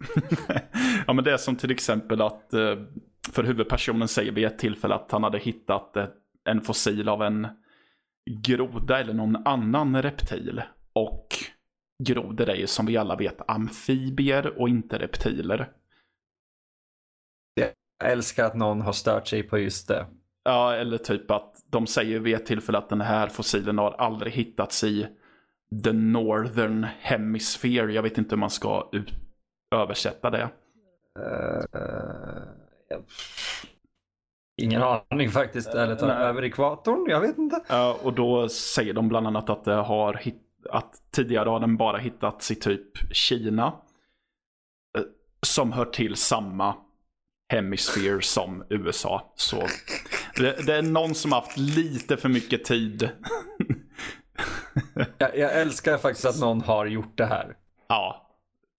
ja, 1.07 1.13
men 1.13 1.23
det 1.23 1.33
är 1.33 1.37
som 1.37 1.55
till 1.55 1.71
exempel 1.71 2.21
att 2.21 2.53
eh, 2.53 2.75
för 3.31 3.43
huvudpersonen 3.43 4.07
säger 4.07 4.31
vid 4.31 4.45
ett 4.45 4.59
tillfälle 4.59 4.95
att 4.95 5.11
han 5.11 5.23
hade 5.23 5.37
hittat 5.37 5.97
en 6.43 6.61
fossil 6.61 7.09
av 7.09 7.21
en 7.21 7.47
groda 8.29 8.99
eller 8.99 9.13
någon 9.13 9.47
annan 9.47 10.01
reptil. 10.01 10.61
Och 10.93 11.27
grodor 12.03 12.49
är 12.49 12.55
ju 12.55 12.67
som 12.67 12.85
vi 12.85 12.97
alla 12.97 13.15
vet 13.15 13.49
amfibier 13.49 14.59
och 14.59 14.69
inte 14.69 14.97
reptiler. 14.97 15.71
Jag 17.53 17.71
älskar 18.11 18.45
att 18.45 18.55
någon 18.55 18.81
har 18.81 18.93
stört 18.93 19.27
sig 19.27 19.43
på 19.43 19.57
just 19.57 19.87
det. 19.87 20.05
Ja, 20.43 20.73
eller 20.73 20.97
typ 20.97 21.31
att 21.31 21.63
de 21.69 21.87
säger 21.87 22.19
vid 22.19 22.35
ett 22.35 22.45
tillfälle 22.45 22.77
att 22.77 22.89
den 22.89 23.01
här 23.01 23.27
fossilen 23.27 23.77
har 23.77 23.91
aldrig 23.91 24.33
hittats 24.33 24.83
i 24.83 25.07
the 25.83 25.91
northern 25.91 26.87
hemisphere. 26.99 27.93
Jag 27.93 28.03
vet 28.03 28.17
inte 28.17 28.35
hur 28.35 28.39
man 28.39 28.49
ska 28.49 28.89
översätta 29.75 30.29
det. 30.29 30.49
Eh, 31.19 31.63
ja. 31.71 31.79
Ingen 34.61 34.81
aning 34.83 35.29
faktiskt. 35.29 35.67
Eller 35.69 35.95
ta 35.95 36.07
Nej. 36.07 36.15
över 36.17 36.43
ekvatorn? 36.43 37.05
Jag 37.09 37.21
vet 37.21 37.37
inte. 37.37 37.61
Ja, 37.67 37.97
och 38.03 38.13
då 38.13 38.49
säger 38.49 38.93
de 38.93 39.07
bland 39.07 39.27
annat 39.27 39.49
att 39.49 39.65
det 39.65 39.73
har 39.73 40.13
hit- 40.13 40.41
att 40.69 40.93
tidigare 41.11 41.49
har 41.49 41.59
den 41.59 41.77
bara 41.77 41.97
hittats 41.97 42.51
i 42.51 42.55
typ 42.55 43.15
Kina. 43.15 43.65
eh, 44.97 45.03
Som 45.41 45.71
hör 45.71 45.85
till 45.85 46.15
samma 46.15 46.75
hemisphere 47.53 48.21
som 48.21 48.63
USA. 48.69 49.33
Så 49.35 49.67
det, 50.35 50.65
det 50.65 50.75
är 50.75 50.81
någon 50.81 51.15
som 51.15 51.31
haft 51.31 51.57
lite 51.57 52.17
för 52.17 52.29
mycket 52.29 52.63
tid. 52.65 53.09
Jag, 55.17 55.37
jag 55.37 55.53
älskar 55.61 55.97
faktiskt 55.97 56.25
att 56.25 56.39
någon 56.39 56.61
har 56.61 56.85
gjort 56.85 57.17
det 57.17 57.25
här. 57.25 57.55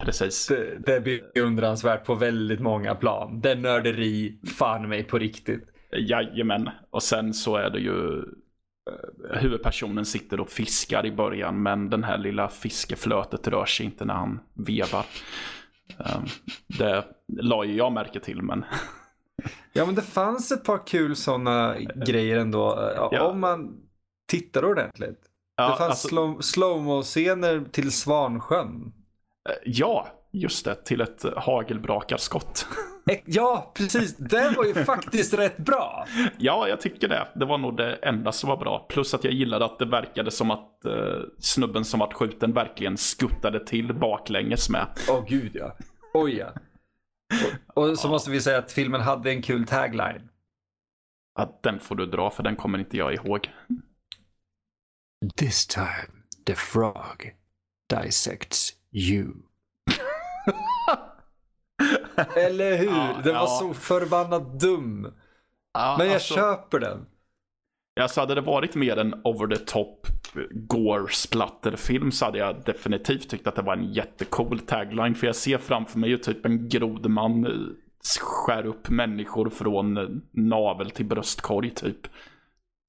Precis. 0.07 0.47
Det, 0.47 0.79
det 0.87 0.95
är 0.95 1.01
beundransvärt 1.01 2.05
på 2.05 2.15
väldigt 2.15 2.61
många 2.61 2.95
plan. 2.95 3.41
Det 3.41 3.51
är 3.51 3.57
nörderi, 3.57 4.39
fan 4.59 4.89
mig 4.89 5.05
på 5.05 5.19
riktigt. 5.19 5.69
Jajamän. 5.93 6.71
Och 6.91 7.03
sen 7.03 7.35
så 7.35 7.57
är 7.57 7.71
det 7.71 7.79
ju 7.79 8.19
eh, 8.19 9.41
huvudpersonen 9.41 10.07
sitter 10.07 10.41
och 10.41 10.51
fiskar 10.51 11.07
i 11.07 11.13
början 11.13 11.63
men 11.63 11.91
den 11.91 12.05
här 12.05 12.19
lilla 12.19 12.49
fiskeflötet 12.49 13.49
rör 13.49 13.65
sig 13.65 13.87
inte 13.87 14.05
när 14.05 14.15
han 14.15 14.41
vevar. 14.55 15.07
Um, 15.99 16.27
det 16.79 17.05
la 17.29 17.65
ju 17.65 17.77
jag 17.77 17.93
märke 17.93 18.21
till 18.21 18.43
men 18.43 18.65
Ja 19.73 19.87
men 19.87 19.95
det 19.95 20.03
fanns 20.03 20.53
ett 20.53 20.65
par 20.65 20.87
kul 20.87 21.17
sådana 21.17 21.77
grejer 22.07 22.37
ändå. 22.37 22.93
Ja. 22.97 23.29
Om 23.31 23.41
man 23.41 23.81
tittar 24.29 24.65
ordentligt. 24.65 25.21
ja, 25.57 25.71
det 25.71 25.77
fanns 25.77 25.91
alltså, 25.91 26.09
slow, 26.09 26.41
slowmo-scener 26.41 27.65
till 27.73 27.93
Svansjön. 27.93 28.93
Eh, 29.49 29.55
ja, 29.65 30.09
just 30.33 30.65
det, 30.65 30.75
till 30.75 31.01
ett 31.01 31.25
hagelbrakarskott. 31.37 32.67
Ja, 33.25 33.73
precis. 33.75 34.17
Det 34.17 34.51
var 34.57 34.65
ju 34.65 34.75
faktiskt 34.75 35.35
rätt 35.35 35.57
bra. 35.57 36.07
ja, 36.39 36.69
jag 36.69 36.81
tycker 36.81 37.09
det. 37.09 37.29
Det 37.35 37.45
var 37.45 37.59
nog 37.59 37.77
det 37.77 37.95
enda 37.95 38.33
som 38.33 38.49
var 38.49 38.57
bra. 38.57 38.87
Plus 38.89 39.15
att 39.15 39.25
jag 39.25 39.33
gillade 39.33 39.65
att 39.65 39.79
det 39.79 39.85
verkade 39.85 40.31
som 40.31 40.51
att 40.51 40.85
eh, 40.85 41.21
snubben 41.39 41.85
som 41.85 42.01
var 42.01 42.13
skjuten 42.13 42.53
verkligen 42.53 42.97
skuttade 42.97 43.67
till 43.67 43.95
baklänges 43.95 44.71
med. 44.71 44.87
Åh 45.09 45.25
gud 45.29 45.51
ja. 45.55 45.77
Oj 46.15 46.37
ja. 46.37 46.53
Och, 47.75 47.89
och 47.89 47.99
så 47.99 48.09
måste 48.09 48.31
vi 48.31 48.41
säga 48.41 48.59
att 48.59 48.73
filmen 48.73 49.01
hade 49.01 49.31
en 49.31 49.43
kul 49.43 49.67
tagline. 49.67 50.29
Ja, 51.39 51.59
den 51.63 51.81
får 51.81 51.95
du 51.95 52.07
dra 52.07 52.31
för 52.31 52.43
den 52.43 52.57
kommer 52.57 52.79
inte 52.79 52.97
jag 52.97 53.15
ihåg. 53.15 53.51
This 55.37 55.67
time 55.67 56.09
the 56.47 56.55
frog 56.55 57.35
dissects 57.95 58.76
you. 58.97 59.27
Eller 62.37 62.77
hur? 62.77 62.87
Ja, 62.87 63.21
den 63.25 63.35
var 63.35 63.41
ja. 63.41 63.47
så 63.47 63.75
förbannat 63.75 64.61
dum. 64.61 65.15
Ja, 65.75 65.95
Men 65.99 66.07
jag 66.07 66.15
alltså- 66.15 66.35
köper 66.35 66.79
den. 66.79 67.07
Alltså 68.01 68.21
hade 68.21 68.35
det 68.35 68.41
varit 68.41 68.75
mer 68.75 68.97
en 68.97 69.21
over 69.25 69.57
the 69.57 69.65
top 69.65 70.07
gore 70.51 71.13
splatterfilm 71.13 72.13
så 72.13 72.25
hade 72.25 72.39
jag 72.39 72.65
definitivt 72.65 73.31
tyckt 73.31 73.47
att 73.47 73.57
det 73.57 73.63
var 73.63 73.77
en 73.77 73.93
jättecool 73.93 74.59
tagline. 74.59 75.15
För 75.15 75.27
jag 75.27 75.37
ser 75.37 75.59
framför 75.59 75.99
mig 75.99 76.11
ju 76.11 76.19
typ 76.19 76.47
en 76.47 76.69
grodman 76.69 77.47
eh, 77.47 77.53
skär 78.21 78.67
upp 78.67 78.89
människor 78.89 79.51
från 79.51 79.97
eh, 79.97 80.09
navel 80.33 80.91
till 80.91 81.07
bröstkorg 81.07 81.71
typ. 81.71 82.07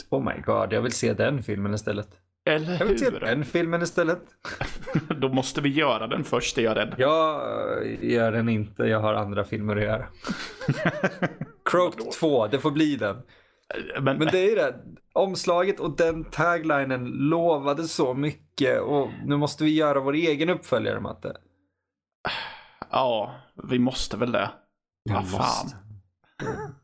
Oh 0.10 0.24
my 0.24 0.41
god, 0.41 0.74
jag 0.74 0.82
vill 0.82 0.91
se 0.91 1.13
den 1.13 1.43
filmen 1.43 1.74
istället. 1.74 2.10
Eller 2.47 2.77
hur? 2.77 3.19
den 3.19 3.45
filmen 3.45 3.81
istället. 3.81 4.21
Då 5.17 5.29
måste 5.29 5.62
vi 5.62 5.69
göra 5.69 6.07
den 6.07 6.23
först 6.23 6.57
är 6.57 6.62
jag 6.62 6.77
rädd. 6.77 6.95
Jag 6.97 7.41
gör 8.01 8.31
den 8.31 8.49
inte, 8.49 8.83
jag 8.83 8.99
har 8.99 9.13
andra 9.13 9.43
filmer 9.43 9.75
att 9.75 9.83
göra. 9.83 10.07
Croaked 11.65 12.12
2, 12.12 12.47
det 12.47 12.60
får 12.60 12.71
bli 12.71 12.95
den. 12.95 13.21
Men, 14.01 14.17
Men 14.17 14.27
det 14.27 14.39
är 14.39 14.49
ju 14.49 14.55
det, 14.55 14.75
omslaget 15.13 15.79
och 15.79 15.97
den 15.97 16.23
taglinen 16.23 17.05
lovade 17.05 17.83
så 17.83 18.13
mycket 18.13 18.81
och 18.81 19.10
nu 19.25 19.38
måste 19.38 19.63
vi 19.63 19.75
göra 19.75 19.99
vår 19.99 20.13
egen 20.13 20.49
uppföljare 20.49 20.99
Matte. 20.99 21.38
ja, 22.91 23.36
vi 23.69 23.79
måste 23.79 24.17
väl 24.17 24.31
det. 24.31 24.49
Vad 25.10 25.29
fan. 25.29 25.69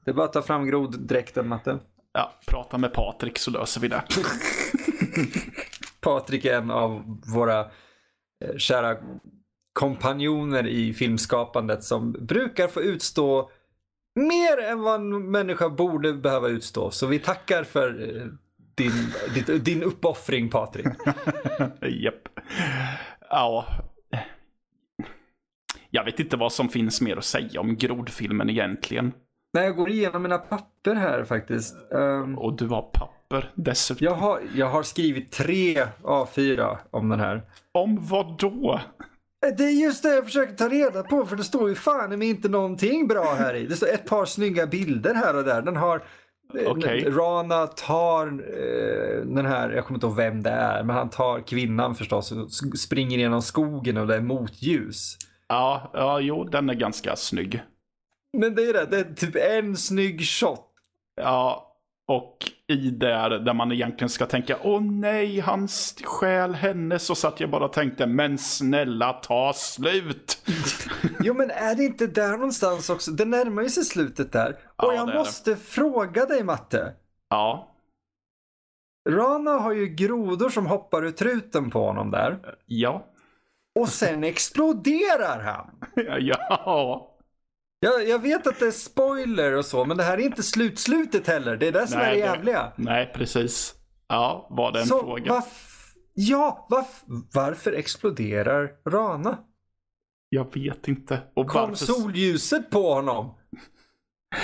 Det 0.06 0.12
är 0.12 0.16
bara 0.16 0.26
att 0.26 0.34
ta 0.34 0.42
fram 0.42 0.66
groddräkten 0.66 1.48
Matte. 1.48 1.80
Ja, 2.14 2.34
prata 2.48 2.78
med 2.78 2.94
Patrik 2.94 3.38
så 3.38 3.52
löser 3.52 3.82
vi 3.82 3.88
det. 3.88 4.04
Patrik 6.02 6.46
är 6.46 6.58
en 6.58 6.72
av 6.72 7.22
våra 7.34 7.60
eh, 7.60 8.58
kära 8.58 8.98
kompanjoner 9.74 10.68
i 10.68 10.94
filmskapandet 10.94 11.84
som 11.84 12.12
brukar 12.12 12.68
få 12.68 12.82
utstå 12.82 13.52
mer 14.16 14.58
än 14.58 14.82
vad 14.82 14.96
en 14.96 15.32
människa 15.32 15.70
borde 15.70 16.14
behöva 16.14 16.48
utstå. 16.48 16.92
Så 16.92 17.08
vi 17.08 17.20
tackar 17.20 17.64
för 17.64 18.18
eh, 18.18 18.26
din, 18.76 19.64
din 19.64 19.84
uppoffring 19.84 20.50
Patrik. 20.50 20.88
Japp. 21.82 22.30
Ja. 23.30 23.66
Jag 25.90 26.06
vet 26.06 26.20
inte 26.20 26.38
vad 26.38 26.54
som 26.54 26.70
finns 26.70 27.02
mer 27.02 27.18
att 27.18 27.26
säga 27.26 27.62
om 27.62 27.76
grodfilmen 27.76 28.50
egentligen. 28.50 29.14
När 29.54 29.64
jag 29.64 29.76
går 29.76 29.90
igenom 29.90 30.24
mina 30.24 30.38
papper 30.38 30.96
här 30.96 31.24
faktiskt. 31.24 31.76
ehm, 31.94 32.38
Och 32.38 32.54
du 32.58 32.68
har 32.68 32.82
papper 32.82 33.52
dessutom. 33.56 34.06
jag, 34.06 34.14
har, 34.16 34.40
jag 34.56 34.70
har 34.70 34.84
skrivit 34.84 35.32
tre 35.32 35.86
A4 36.04 36.78
om 36.92 37.10
den 37.10 37.20
här. 37.20 37.42
Om 37.72 37.98
vad 38.08 38.38
då? 38.40 38.80
Eh, 39.46 39.56
Det 39.58 39.64
är 39.64 39.72
just 39.84 40.04
det 40.04 40.10
jag 40.16 40.26
försöker 40.26 40.54
ta 40.56 40.70
reda 40.70 41.04
på 41.04 41.26
för 41.26 41.36
det 41.36 41.44
står 41.44 41.70
ju 41.70 41.76
fan 41.76 42.14
i 42.14 42.18
mig 42.18 42.30
inte 42.30 42.50
någonting 42.50 43.08
bra 43.08 43.34
här 43.38 43.54
i. 43.56 43.66
Det 43.66 43.76
står 43.76 43.88
ett 43.88 44.06
par 44.10 44.26
snygga 44.26 44.68
bilder 44.68 45.14
här 45.14 45.36
och 45.38 45.44
där. 45.44 45.62
Den 45.62 45.76
har 45.76 46.04
eh, 46.60 46.72
Okej. 46.72 47.04
Rana 47.10 47.68
tar 47.68 48.28
eh, 48.28 49.26
den 49.26 49.46
här, 49.46 49.70
jag 49.70 49.86
kommer 49.86 49.98
inte 49.98 50.08
ihåg 50.08 50.16
vem 50.16 50.44
det 50.44 50.50
är, 50.50 50.84
men 50.84 50.96
han 50.96 51.10
tar 51.10 51.40
kvinnan 51.40 51.96
förstås 51.96 52.32
och 52.32 52.52
springer 52.80 53.18
genom 53.18 53.42
skogen 53.42 53.98
och 53.98 54.08
det 54.08 54.16
är 54.16 54.22
motljus. 54.22 55.18
Ja, 55.48 55.92
ja, 55.94 56.20
jo, 56.20 56.44
den 56.44 56.70
är 56.70 56.74
ganska 56.74 57.16
snygg. 57.16 57.64
Men 58.38 58.56
det 58.56 58.62
är 58.70 58.74
det, 58.74 58.86
det 58.86 59.00
är 59.00 59.14
typ 59.14 59.36
en 59.36 59.78
snygg 59.78 60.22
shot. 60.22 60.70
Ja, 61.16 61.70
och 62.08 62.38
i 62.68 62.90
där, 62.90 63.30
där 63.30 63.54
man 63.54 63.72
egentligen 63.72 64.10
ska 64.10 64.26
tänka, 64.26 64.58
åh 64.64 64.82
nej, 64.82 65.40
han 65.40 65.68
stjäl 66.04 66.54
henne, 66.54 67.00
så 67.00 67.16
satt 67.16 67.40
jag 67.40 67.50
bara 67.50 67.66
och 67.66 67.74
tänkte, 67.74 68.06
men 68.06 68.38
snälla 68.38 69.14
ta 69.14 69.54
slut. 69.54 70.38
Jo 71.20 71.34
men 71.34 71.52
är 71.52 71.76
det 71.76 71.84
inte 71.84 72.08
där 72.08 72.32
någonstans 72.32 72.90
också? 72.90 73.12
Det 73.12 73.26
närmar 73.26 73.62
ju 73.62 73.70
sig 73.70 73.84
slutet 73.84 74.32
där. 74.32 74.60
Ja, 74.78 74.88
och 74.88 74.94
jag 74.94 75.10
är 75.10 75.12
det. 75.12 75.20
måste 75.20 75.56
fråga 75.56 76.26
dig 76.26 76.44
Matte. 76.44 76.94
Ja. 77.30 77.70
Rana 79.10 79.52
har 79.52 79.74
ju 79.74 79.88
grodor 79.88 80.50
som 80.50 80.66
hoppar 80.66 81.06
ur 81.06 81.12
truten 81.12 81.70
på 81.70 81.86
honom 81.86 82.12
där. 82.12 82.56
Ja. 82.66 83.06
Och 83.80 83.90
sen 83.90 84.24
exploderar 84.24 85.40
han. 85.44 85.72
ja. 86.20 87.13
Jag, 87.84 88.08
jag 88.08 88.20
vet 88.20 88.48
att 88.48 88.60
det 88.60 88.68
är 88.68 88.72
spoiler 88.72 89.54
och 89.58 89.66
så, 89.66 89.86
men 89.86 89.98
det 89.98 90.04
här 90.04 90.18
är 90.18 90.22
inte 90.22 90.44
slutslutet 90.44 91.28
heller. 91.28 91.58
Det 91.58 91.68
är 91.68 91.72
det 91.72 91.88
som 91.88 92.00
Nej, 92.00 92.08
är 92.08 92.12
det 92.14 92.20
jävliga. 92.34 92.72
Nej, 92.76 93.12
precis. 93.16 93.76
Ja, 94.08 94.48
var 94.50 94.72
det 94.72 94.80
en 94.80 94.86
Så 94.86 95.00
fråga? 95.00 95.32
varf- 95.34 95.94
ja, 96.14 96.68
varf- 96.70 97.24
varför 97.34 97.72
exploderar 97.74 98.72
Rana? 98.90 99.38
Jag 100.30 100.54
vet 100.54 100.88
inte. 100.88 101.22
Och 101.36 101.48
Kom 101.48 101.62
varför... 101.70 101.86
solljuset 101.86 102.70
på 102.70 102.94
honom? 102.94 103.34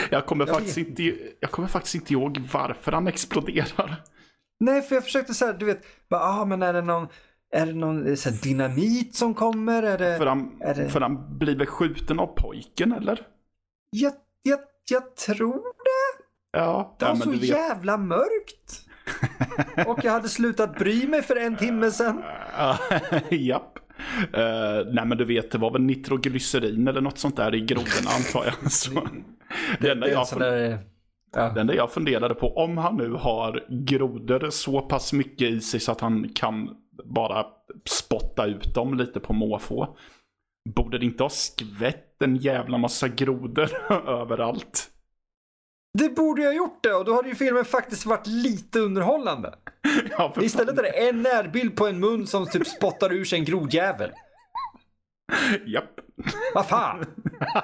Jag 0.10 0.26
kommer, 0.26 0.48
Jag 0.48 0.56
faktiskt 0.56 0.78
vet 0.78 0.88
inte, 0.88 1.18
jag 1.40 1.52
kommer 1.52 1.68
faktiskt 1.68 1.96
inte 1.96 2.14
ihåg 2.14 2.38
varför 2.54 2.92
han 2.92 3.08
exploderar. 3.08 4.04
Nej, 4.60 4.82
för 4.82 4.96
jag 4.96 5.04
försökte 5.04 5.34
säga, 5.34 5.54
du 5.54 5.66
vet, 5.66 5.82
bara, 6.10 6.22
ah, 6.22 6.46
men 6.46 6.64
är 6.64 6.74
det 6.74 6.82
någon, 6.82 7.08
är 7.52 7.66
det 7.66 7.74
någon 7.74 8.18
så 8.18 8.30
dynamit 8.30 9.16
som 9.16 9.34
kommer? 9.34 9.84
Är 9.84 9.98
det... 9.98 10.18
För 10.18 10.26
han, 10.26 10.52
är 10.62 10.76
det- 10.76 10.90
för 10.90 11.02
han 11.02 11.38
blir 11.38 11.56
väl 11.56 11.68
skjuten 11.68 12.20
av 12.20 12.28
pojken, 12.28 12.92
eller? 12.92 13.22
Jag, 13.92 14.14
jag, 14.44 14.60
jag 14.92 15.16
tror 15.16 15.54
det. 15.64 16.24
Ja, 16.60 16.96
Det 17.00 17.06
ja, 17.06 17.10
var 17.10 17.16
men 17.16 17.24
så 17.24 17.32
vet. 17.32 17.44
jävla 17.44 17.98
mörkt. 17.98 18.86
Och 19.88 20.00
jag 20.04 20.12
hade 20.12 20.30
slutat 20.30 20.78
bry 20.80 21.08
mig 21.08 21.22
för 21.22 21.36
en 21.36 21.56
timme 21.58 21.92
sedan. 21.92 22.24
Ja, 22.58 22.78
Japp. 23.30 23.80
Eh, 24.34 24.86
nej 24.94 25.06
men 25.06 25.18
du 25.18 25.26
vet, 25.26 25.52
det 25.52 25.58
var 25.58 25.72
väl 25.72 25.82
nitroglycerin 25.82 26.88
eller 26.88 27.02
något 27.02 27.18
sånt 27.18 27.36
där 27.38 27.56
i 27.56 27.60
grodorna 27.62 28.10
antar 28.18 28.46
jag. 28.62 28.72
Så, 28.72 28.92
det, 28.92 29.02
Det 29.80 29.92
en 29.92 30.12
jag 30.12 30.28
där... 30.40 30.80
Ja. 31.36 31.50
det 31.50 31.62
enda 31.62 31.76
jag 31.76 31.92
funderade 31.92 32.34
på, 32.36 32.58
om 32.58 32.78
han 32.78 32.98
nu 32.98 33.12
har 33.12 33.66
grodor 33.70 34.50
så 34.50 34.82
pass 34.82 35.14
mycket 35.14 35.50
i 35.50 35.62
sig 35.62 35.80
så 35.80 35.92
att 35.92 36.02
han 36.02 36.30
kan 36.36 36.70
bara 37.06 37.46
spotta 37.86 38.46
ut 38.46 38.74
dem 38.74 38.98
lite 38.98 39.20
på 39.20 39.34
måfå. 39.34 39.98
Borde 40.70 40.98
det 40.98 41.06
inte 41.06 41.24
ha 41.24 41.30
skvätt 41.30 42.22
en 42.22 42.36
jävla 42.36 42.78
massa 42.78 43.08
grodor 43.08 43.70
överallt? 44.08 44.90
Det 45.98 46.10
borde 46.10 46.42
jag 46.42 46.50
ha 46.50 46.58
gjort 46.58 46.84
det 46.84 46.94
och 46.94 47.06
då 47.06 47.16
hade 47.16 47.30
ju 47.30 47.36
filmen 47.36 47.66
faktiskt 47.66 48.06
varit 48.06 48.28
lite 48.28 48.80
underhållande. 48.80 49.56
Ja, 50.18 50.34
Istället 50.42 50.80
är 50.80 50.84
det 50.84 51.10
en 51.10 51.22
närbild 51.22 51.76
på 51.76 51.88
en 51.88 52.00
mun 52.00 52.28
som 52.28 52.46
typ 52.46 52.68
spottar 52.68 53.14
ur 53.14 53.26
sig 53.26 53.40
en 53.40 53.46
grodjävel. 53.46 54.12
fan. 55.32 55.60
Japp. 55.66 56.00
Vad 56.54 56.68
fan? 56.68 57.06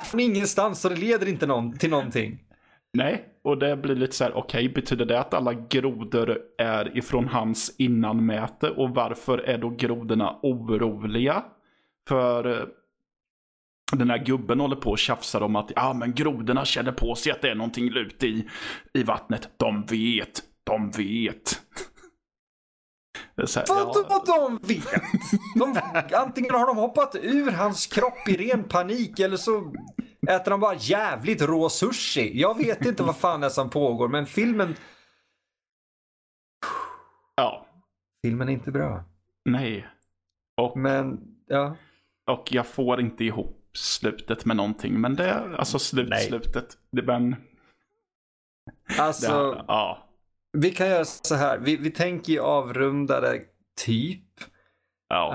Från 0.04 0.19
ingenstans 0.19 0.86
och 0.86 0.91
det 0.91 0.98
leder 0.98 1.28
inte 1.28 1.48
någon, 1.48 1.78
till 1.78 1.89
någonting. 1.89 2.44
Nej, 2.95 3.25
och 3.43 3.58
det 3.58 3.77
blir 3.77 3.95
lite 3.95 4.15
så 4.15 4.23
här, 4.23 4.38
okej, 4.38 4.69
betyder 4.69 5.05
det 5.05 5.19
att 5.19 5.34
alla 5.34 5.53
grodor 5.53 6.39
är 6.58 6.97
ifrån 6.97 7.27
hans 7.27 7.75
innanmäte? 7.77 8.69
Och 8.69 8.89
varför 8.89 9.38
är 9.38 9.58
då 9.58 9.69
grodorna 9.69 10.39
oroliga? 10.41 11.43
För 12.08 12.62
eh, 12.62 12.67
den 13.91 14.10
här 14.10 14.17
gubben 14.17 14.60
håller 14.60 14.75
på 14.75 14.89
och 14.89 14.99
tjafsar 14.99 15.41
om 15.41 15.55
att 15.55 15.71
ja, 15.75 15.93
men 15.93 16.13
grodorna 16.13 16.65
känner 16.65 16.91
på 16.91 17.15
sig 17.15 17.31
att 17.31 17.41
det 17.41 17.49
är 17.49 17.55
någonting 17.55 17.89
lut 17.89 18.23
i, 18.23 18.47
i 18.93 19.03
vattnet. 19.03 19.49
De 19.58 19.86
vet, 19.86 20.43
de 20.63 20.91
vet. 20.91 21.62
Här, 23.38 23.65
Vadå 23.67 24.05
ja, 24.10 24.23
de 24.25 24.60
vet? 24.67 25.01
De, 25.55 25.79
antingen 26.13 26.53
har 26.53 26.67
de 26.67 26.77
hoppat 26.77 27.15
ur 27.21 27.51
hans 27.51 27.88
kropp 27.88 28.27
i 28.27 28.38
ren 28.38 28.63
panik 28.63 29.19
eller 29.19 29.38
så 29.38 29.73
äter 30.27 30.51
de 30.51 30.59
bara 30.59 30.75
jävligt 30.75 31.41
rå 31.41 31.69
sushi. 31.69 32.41
Jag 32.41 32.57
vet 32.57 32.85
inte 32.85 33.03
vad 33.03 33.17
fan 33.17 33.39
det 33.39 33.45
är 33.45 33.49
som 33.49 33.69
pågår 33.69 34.07
men 34.07 34.25
filmen, 34.25 34.75
ja, 37.35 37.65
filmen 38.25 38.49
är 38.49 38.53
inte 38.53 38.71
bra. 38.71 39.03
nej. 39.45 39.88
Och, 40.57 40.77
Men 40.77 41.21
ja, 41.47 41.75
och 42.27 42.47
jag 42.51 42.67
får 42.67 43.01
inte 43.01 43.23
ihop 43.23 43.69
slutet 43.73 44.45
med 44.45 44.57
någonting. 44.57 45.01
Men 45.01 45.15
det 45.15 45.25
är 45.25 45.53
alltså 45.53 45.79
slut, 45.79 46.09
Nej. 46.09 46.27
slutet. 46.27 46.77
Det, 46.91 47.01
men, 47.01 47.31
det, 47.31 48.99
alltså 48.99 49.63
ja. 49.67 50.07
vi 50.53 50.71
kan 50.71 50.88
göra 50.88 51.05
så 51.05 51.35
här. 51.35 51.57
Vi, 51.59 51.77
vi 51.77 51.91
tänker 51.91 52.33
ju 52.33 52.39
avrunda 52.39 53.21
det 53.21 53.41
typ. 53.85 54.24
Ja. 55.09 55.27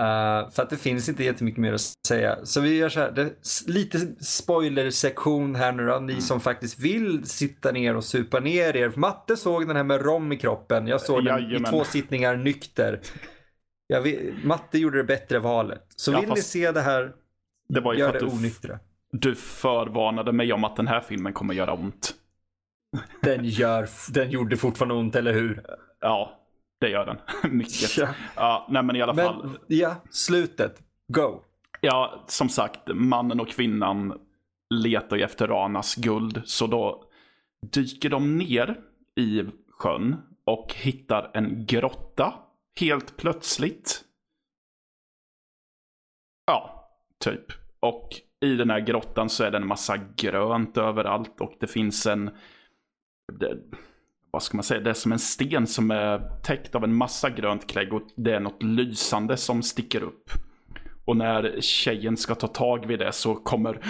Uh, 0.44 0.50
för 0.50 0.62
att 0.62 0.70
det 0.70 0.76
finns 0.76 1.08
inte 1.08 1.24
jättemycket 1.24 1.60
mer 1.60 1.72
att 1.72 1.80
säga. 2.08 2.38
Så 2.44 2.60
vi 2.60 2.76
gör 2.76 2.88
så 2.88 3.00
här, 3.00 3.10
det, 3.10 3.30
lite 3.66 3.98
spoiler-sektion 4.24 5.54
här 5.54 5.72
nu 5.72 5.86
då. 5.86 5.98
Ni 5.98 6.12
Mm. 6.12 6.20
som 6.22 6.40
faktiskt 6.40 6.78
vill 6.78 7.24
sitta 7.28 7.72
ner 7.72 7.96
och 7.96 8.04
supa 8.04 8.40
ner 8.40 8.76
er. 8.76 8.92
Matte 8.96 9.36
såg 9.36 9.66
den 9.66 9.76
här 9.76 9.84
med 9.84 10.02
rom 10.02 10.32
i 10.32 10.36
kroppen. 10.36 10.86
Jag 10.86 11.00
såg 11.00 11.24
den 11.24 11.38
i 11.38 11.42
Jajamän. 11.42 11.70
två 11.72 11.84
sittningar 11.84 12.36
nykter. 12.36 13.00
Vet, 14.02 14.44
Matte 14.44 14.78
gjorde 14.78 14.98
det 14.98 15.04
bättre 15.04 15.38
valet. 15.38 15.86
Så 15.96 16.12
Ja, 16.12 16.20
vill 16.20 16.28
ni 16.28 16.42
se 16.42 16.72
det 16.72 16.80
här, 16.80 17.12
Det 17.68 17.80
var 17.80 17.92
ju 17.94 17.98
gör 18.00 18.12
det 18.12 18.24
onyktra. 18.24 18.78
du 19.12 19.34
förvarnade 19.34 20.32
mig 20.32 20.52
om 20.52 20.64
att 20.64 20.76
den 20.76 20.86
här 20.88 21.00
filmen 21.00 21.32
kommer 21.32 21.54
göra 21.54 21.72
ont. 21.72 22.14
Den, 23.22 23.44
gör, 23.44 23.88
den 24.12 24.30
gjorde 24.30 24.56
fortfarande 24.56 24.94
ont, 24.94 25.16
eller 25.16 25.32
hur? 25.32 25.62
Ja, 26.00 26.39
det 26.80 26.88
gör 26.88 27.06
den. 27.06 27.18
Mycket. 27.56 27.96
Ja. 27.96 28.08
Ja, 28.36 28.66
nej 28.70 28.82
men 28.82 28.96
i 28.96 29.02
alla 29.02 29.14
fall. 29.14 29.44
Men 29.44 29.58
ja, 29.66 29.96
slutet. 30.10 30.82
Go. 31.08 31.40
Ja, 31.80 32.24
som 32.26 32.48
sagt, 32.48 32.80
mannen 32.86 33.40
och 33.40 33.48
kvinnan 33.48 34.20
letar 34.74 35.16
ju 35.16 35.22
efter 35.22 35.48
Ranas 35.48 35.94
guld. 35.94 36.42
Så 36.44 36.66
då 36.66 37.04
dyker 37.62 38.10
de 38.10 38.38
ner 38.38 38.80
i 39.16 39.44
sjön 39.68 40.16
och 40.44 40.74
hittar 40.74 41.30
en 41.34 41.66
grotta. 41.66 42.34
Helt 42.80 43.16
plötsligt. 43.16 44.04
Ja, 46.46 46.90
typ. 47.18 47.52
Och 47.80 48.08
i 48.40 48.54
den 48.54 48.70
här 48.70 48.80
grottan 48.80 49.30
så 49.30 49.44
är 49.44 49.50
det 49.50 49.56
en 49.56 49.66
massa 49.66 49.96
grönt 50.16 50.76
överallt 50.76 51.40
och 51.40 51.54
det 51.60 51.66
finns 51.66 52.06
en... 52.06 52.30
Vad 54.32 54.42
ska 54.42 54.56
man 54.56 54.64
säga? 54.64 54.80
Det 54.80 54.90
är 54.90 54.94
som 54.94 55.12
en 55.12 55.18
sten 55.18 55.66
som 55.66 55.90
är 55.90 56.40
täckt 56.42 56.74
av 56.74 56.84
en 56.84 56.94
massa 56.94 57.30
grönt 57.30 57.66
klägg 57.66 57.92
och 57.92 58.02
det 58.16 58.32
är 58.34 58.40
något 58.40 58.62
lysande 58.62 59.36
som 59.36 59.62
sticker 59.62 60.02
upp. 60.02 60.30
Och 61.04 61.16
när 61.16 61.60
tjejen 61.60 62.16
ska 62.16 62.34
ta 62.34 62.46
tag 62.46 62.86
vid 62.86 62.98
det 62.98 63.12
så 63.12 63.34
kommer 63.34 63.80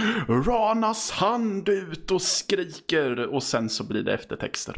Ranas 0.47 1.11
hand 1.11 1.69
ut 1.69 2.11
och 2.11 2.23
skriker 2.23 3.35
och 3.35 3.43
sen 3.43 3.69
så 3.69 3.85
blir 3.85 4.03
det 4.03 4.15
eftertexter. 4.15 4.75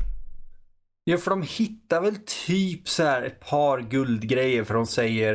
Ja, 1.04 1.16
för 1.18 1.30
de 1.30 1.42
hittar 1.42 2.00
väl 2.00 2.16
typ 2.46 2.88
så 2.88 3.02
här 3.02 3.22
ett 3.22 3.40
par 3.50 3.80
guldgrejer 3.80 4.64
för 4.64 4.74
de 4.74 4.86
säger 4.86 5.34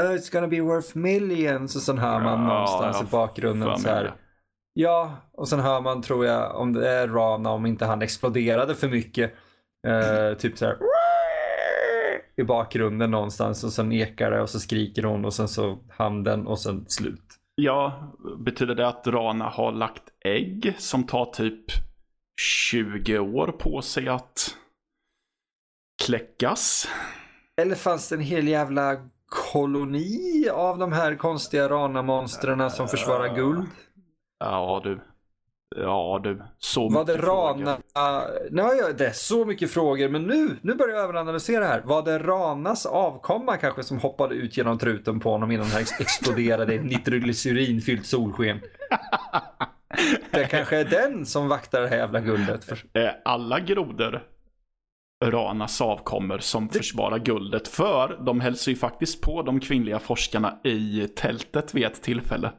"Oh, 0.00 0.04
It's 0.04 0.32
gonna 0.32 0.48
be 0.48 0.60
worth 0.60 0.96
millions 0.96 1.76
och 1.76 1.82
sen 1.82 1.98
hör 1.98 2.20
man 2.20 2.40
Ja, 2.42 2.48
någonstans 2.48 2.96
jag 3.00 3.08
i 3.08 3.10
bakgrunden 3.10 3.78
så 3.78 3.88
här. 3.88 4.14
Ja, 4.72 5.16
och 5.32 5.48
sen 5.48 5.60
hör 5.60 5.80
man 5.80 6.02
tror 6.02 6.26
jag 6.26 6.56
om 6.56 6.72
det 6.72 6.88
är 6.88 7.08
Rana 7.08 7.50
om 7.50 7.66
inte 7.66 7.86
han 7.86 8.02
exploderade 8.02 8.74
för 8.74 8.88
mycket. 8.88 9.34
Eh, 9.86 10.36
typ 10.36 10.58
så 10.58 10.66
här 10.66 10.76
i 12.36 12.44
bakgrunden 12.44 13.10
någonstans 13.10 13.64
och 13.64 13.72
sen 13.72 13.92
ekar 13.92 14.30
det 14.30 14.40
och 14.40 14.50
så 14.50 14.60
skriker 14.60 15.02
hon 15.02 15.24
och 15.24 15.34
sen 15.34 15.48
så 15.48 15.78
handen 15.88 16.46
och 16.46 16.58
sen 16.58 16.84
slut. 16.88 17.22
Ja, 17.54 18.12
betyder 18.38 18.74
det 18.74 18.88
att 18.88 19.06
Rana 19.06 19.48
har 19.48 19.72
lagt 19.72 20.02
ägg 20.24 20.74
som 20.78 21.04
tar 21.04 21.24
typ 21.24 21.64
20 22.40 23.18
år 23.18 23.46
på 23.58 23.82
sig 23.82 24.08
att 24.08 24.56
kläckas? 26.04 26.88
Eller 27.60 27.74
fanns 27.74 28.08
det 28.08 28.14
en 28.14 28.20
hel 28.20 28.48
jävla 28.48 28.96
koloni 29.26 30.48
av 30.52 30.78
de 30.78 30.92
här 30.92 31.16
konstiga 31.16 31.68
Rana-monstren 31.68 32.70
som 32.70 32.88
försvarar 32.88 33.34
guld? 33.34 33.68
Ja 34.38 34.80
du. 34.84 35.00
Ja 35.76 36.20
du. 36.24 36.42
Så 36.58 36.88
Var 36.88 37.04
det 37.04 37.12
mycket 37.12 37.24
frågor. 37.24 37.64
Rana... 37.64 37.78
Nej, 38.50 38.78
ja, 38.78 38.92
det 38.98 39.06
är 39.06 39.12
så 39.12 39.44
mycket 39.44 39.70
frågor, 39.70 40.08
men 40.08 40.22
nu, 40.22 40.56
nu 40.62 40.74
börjar 40.74 40.94
jag 40.94 41.04
överanalysera 41.04 41.64
här. 41.64 41.82
Var 41.84 42.02
det 42.02 42.18
Ranas 42.18 42.86
avkomma 42.86 43.56
kanske 43.56 43.82
som 43.82 43.98
hoppade 43.98 44.34
ut 44.34 44.56
genom 44.56 44.78
truten 44.78 45.20
på 45.20 45.30
honom 45.30 45.50
innan 45.50 45.66
han 45.66 45.80
ex- 45.80 46.00
exploderade 46.00 46.74
i 46.74 46.78
nitroglycerinfyllt 46.78 48.06
solsken? 48.06 48.60
Det 50.30 50.44
kanske 50.44 50.76
är 50.76 50.84
den 50.84 51.26
som 51.26 51.48
vaktar 51.48 51.82
det 51.82 51.88
här 51.88 51.96
jävla 51.96 52.20
guldet. 52.20 52.64
För... 52.64 52.78
Är 52.92 53.20
alla 53.24 53.60
grodor 53.60 54.22
Ranas 55.24 55.80
avkommer 55.80 56.38
som 56.38 56.68
försvarar 56.68 57.18
guldet? 57.18 57.68
För 57.68 58.18
de 58.26 58.40
hälsar 58.40 58.72
ju 58.72 58.76
faktiskt 58.76 59.20
på 59.20 59.42
de 59.42 59.60
kvinnliga 59.60 59.98
forskarna 59.98 60.58
i 60.64 61.08
tältet 61.16 61.74
vid 61.74 61.84
ett 61.84 62.02
tillfälle. 62.02 62.52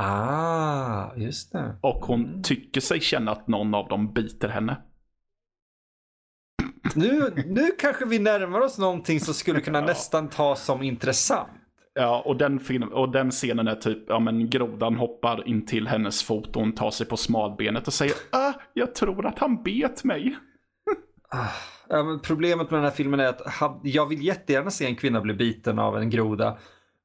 Ah, 0.00 1.14
just 1.16 1.52
det. 1.52 1.76
Och 1.80 2.04
hon 2.04 2.24
Mm. 2.26 2.42
tycker 2.42 2.80
sig 2.80 3.00
känna 3.00 3.30
att 3.32 3.48
någon 3.48 3.74
av 3.74 3.88
dem 3.88 4.12
biter 4.12 4.48
henne. 4.48 4.76
Nu, 6.94 7.32
nu 7.46 7.70
kanske 7.78 8.04
vi 8.04 8.18
närmar 8.18 8.60
oss 8.60 8.78
någonting 8.78 9.20
som 9.20 9.34
skulle 9.34 9.60
kunna 9.60 9.78
Ja. 9.80 9.86
nästan 9.86 10.28
tas 10.28 10.64
som 10.64 10.82
intressant. 10.82 11.48
Ja, 11.94 12.22
och 12.24 12.36
den, 12.36 12.60
film, 12.60 12.88
och 12.88 13.12
den 13.12 13.30
scenen 13.30 13.68
är 13.68 13.74
typ, 13.74 14.04
ja 14.08 14.18
men 14.18 14.50
grodan 14.50 14.96
hoppar 14.96 15.48
in 15.48 15.66
till 15.66 15.88
hennes 15.88 16.22
fot 16.22 16.46
och 16.56 16.62
hon 16.62 16.72
tar 16.72 16.90
sig 16.90 17.06
på 17.06 17.16
smalbenet 17.16 17.86
och 17.86 17.92
säger 17.92 18.14
ah, 18.32 18.52
jag 18.74 18.94
tror 18.94 19.26
att 19.26 19.38
han 19.38 19.62
bet 19.62 20.04
mig. 20.04 20.36
Ah, 21.30 21.46
ja, 21.88 22.02
men 22.02 22.20
problemet 22.20 22.70
med 22.70 22.78
den 22.78 22.84
här 22.84 22.90
filmen 22.96 23.20
är 23.20 23.26
att 23.28 23.42
jag 23.82 24.06
vill 24.06 24.24
jättegärna 24.24 24.70
se 24.70 24.86
en 24.86 24.96
kvinna 24.96 25.20
bli 25.20 25.34
biten 25.34 25.78
av 25.78 25.96
en 25.98 26.10
groda. 26.10 26.58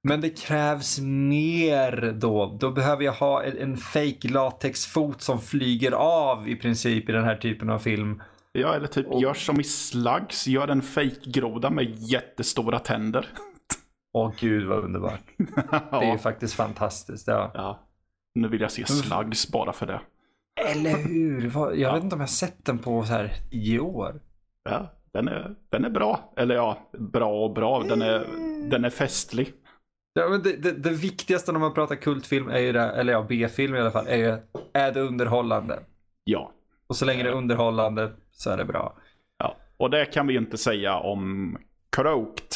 Men 0.03 0.21
det 0.21 0.29
krävs 0.29 0.99
mer 0.99 2.11
då. 2.11 2.57
Då 2.59 2.71
behöver 2.71 3.03
jag 3.03 3.13
ha 3.13 3.43
en, 3.43 3.77
fake 3.77 4.29
latexfot 4.29 5.21
som 5.21 5.41
flyger 5.41 5.91
av 5.91 6.49
i 6.49 6.55
princip 6.55 7.09
i 7.09 7.11
den 7.11 7.23
här 7.23 7.35
typen 7.35 7.69
av 7.69 7.79
film. 7.79 8.23
Ja, 8.51 8.75
eller 8.75 8.87
typ 8.87 9.07
och... 9.07 9.21
gör 9.21 9.33
som 9.33 9.59
i 9.59 9.63
Slugs. 9.63 10.47
Gör 10.47 10.67
en 10.67 10.81
fake-groda 10.81 11.69
med 11.69 11.95
jättestora 11.95 12.79
tänder. 12.79 13.27
Åh 14.13 14.31
gud 14.39 14.67
vad 14.67 14.83
underbart. 14.83 15.21
ja. 15.71 15.79
Det 15.99 16.05
är 16.05 16.11
ju 16.11 16.17
faktiskt 16.17 16.53
fantastiskt. 16.53 17.27
Ja. 17.27 17.51
ja. 17.53 17.87
Nu 18.35 18.47
vill 18.47 18.61
jag 18.61 18.71
se 18.71 18.85
Slugs 18.85 19.51
bara 19.51 19.73
för 19.73 19.85
det. 19.85 20.01
Eller 20.71 20.97
hur? 20.97 21.51
Jag 21.55 21.79
ja. 21.79 21.93
vet 21.93 22.03
inte 22.03 22.15
om 22.15 22.21
jag 22.21 22.29
sett 22.29 22.65
den 22.65 22.79
på 22.79 23.03
så 23.03 23.13
här 23.13 23.33
tio 23.51 23.79
år. 23.79 24.21
Ja, 24.63 24.93
den 25.11 25.27
är, 25.27 25.55
den 25.69 25.85
är 25.85 25.89
bra. 25.89 26.33
Eller 26.37 26.55
ja, 26.55 26.89
bra 26.99 27.45
och 27.45 27.53
bra. 27.53 27.83
Den 27.83 28.01
är, 28.01 28.27
den 28.69 28.85
är 28.85 28.89
festlig. 28.89 29.53
Ja, 30.13 30.29
men 30.29 30.43
det, 30.43 30.55
det, 30.55 30.71
det, 30.71 30.89
viktigaste 30.89 31.51
när 31.51 31.59
man 31.59 31.73
pratar 31.73 31.95
kultfilm, 31.95 32.49
är 32.49 32.59
ju 32.59 32.71
det, 32.71 32.81
eller 32.81 33.13
ja, 33.13 33.25
B-film 33.29 33.75
i 33.75 33.79
alla 33.79 33.91
fall, 33.91 34.07
är 34.07 34.17
ju, 34.17 34.37
är 34.73 34.91
det 34.91 35.01
underhållande? 35.01 35.79
Ja. 36.23 36.51
Och 36.87 36.95
så 36.95 37.05
länge 37.05 37.23
det 37.23 37.29
är 37.29 37.33
underhållande 37.33 38.11
så 38.31 38.49
är 38.49 38.57
det 38.57 38.65
bra. 38.65 38.97
Ja, 39.37 39.57
och 39.77 39.89
det 39.89 40.05
kan 40.05 40.27
vi 40.27 40.33
ju 40.33 40.39
inte 40.39 40.57
säga 40.57 40.95
om 40.95 41.57
Croaked, 41.95 42.47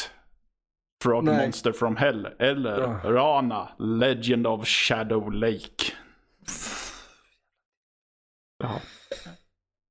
Frog 1.02 1.24
Nej. 1.24 1.36
Monster 1.36 1.72
from 1.72 1.96
Hell, 1.96 2.28
eller 2.38 2.84
oh. 2.84 3.04
Rana, 3.04 3.68
Legend 3.78 4.46
of 4.46 4.66
Shadow 4.66 5.32
Lake. 5.32 5.92
Ja. 8.58 8.80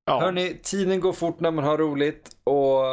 ja. 0.05 0.20
Hörni, 0.20 0.59
tiden 0.63 0.99
går 0.99 1.13
fort 1.13 1.39
när 1.39 1.51
man 1.51 1.63
har 1.63 1.78
roligt 1.78 2.38
och 2.43 2.84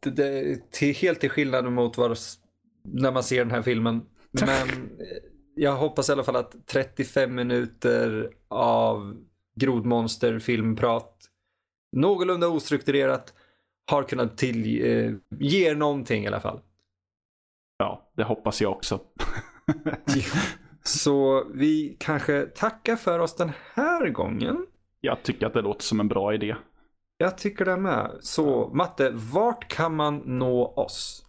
det, 0.00 0.10
det, 0.10 0.70
till, 0.70 0.94
helt 0.94 1.20
till 1.20 1.30
skillnad 1.30 1.72
mot 1.72 1.98
vad, 1.98 2.18
när 2.84 3.12
man 3.12 3.22
ser 3.22 3.38
den 3.38 3.50
här 3.50 3.62
filmen 3.62 4.02
men 4.40 4.68
eh, 5.00 5.16
jag 5.54 5.76
hoppas 5.76 6.08
i 6.08 6.12
alla 6.12 6.24
fall 6.24 6.36
att 6.36 6.66
35 6.66 7.34
minuter 7.34 8.30
av 8.48 9.16
grodmonster 9.60 10.38
filmprat 10.38 11.30
någorlunda 11.92 12.48
ostrukturerat 12.48 13.34
har 13.90 14.02
kunnat 14.02 14.38
till, 14.38 14.86
eh, 14.86 15.12
ge 15.38 15.74
någonting 15.74 16.24
i 16.24 16.26
alla 16.26 16.40
fall. 16.40 16.60
Ja, 17.78 18.10
det 18.16 18.24
hoppas 18.24 18.60
jag 18.60 18.72
också. 18.72 19.00
Så 20.82 21.44
vi 21.54 21.96
kanske 22.00 22.46
tackar 22.46 22.96
för 22.96 23.18
oss 23.18 23.36
den 23.36 23.52
här 23.74 24.08
gången. 24.08 24.66
Jag 25.00 25.22
tycker 25.22 25.46
att 25.46 25.54
det 25.54 25.62
låter 25.62 25.82
som 25.82 26.00
en 26.00 26.08
bra 26.08 26.34
idé. 26.34 26.56
Jag 27.18 27.38
tycker 27.38 27.64
det 27.64 27.76
med. 27.76 28.10
Så 28.20 28.70
Matte, 28.74 29.10
vart 29.14 29.68
kan 29.68 29.96
man 29.96 30.22
nå 30.24 30.66
oss? 30.66 31.25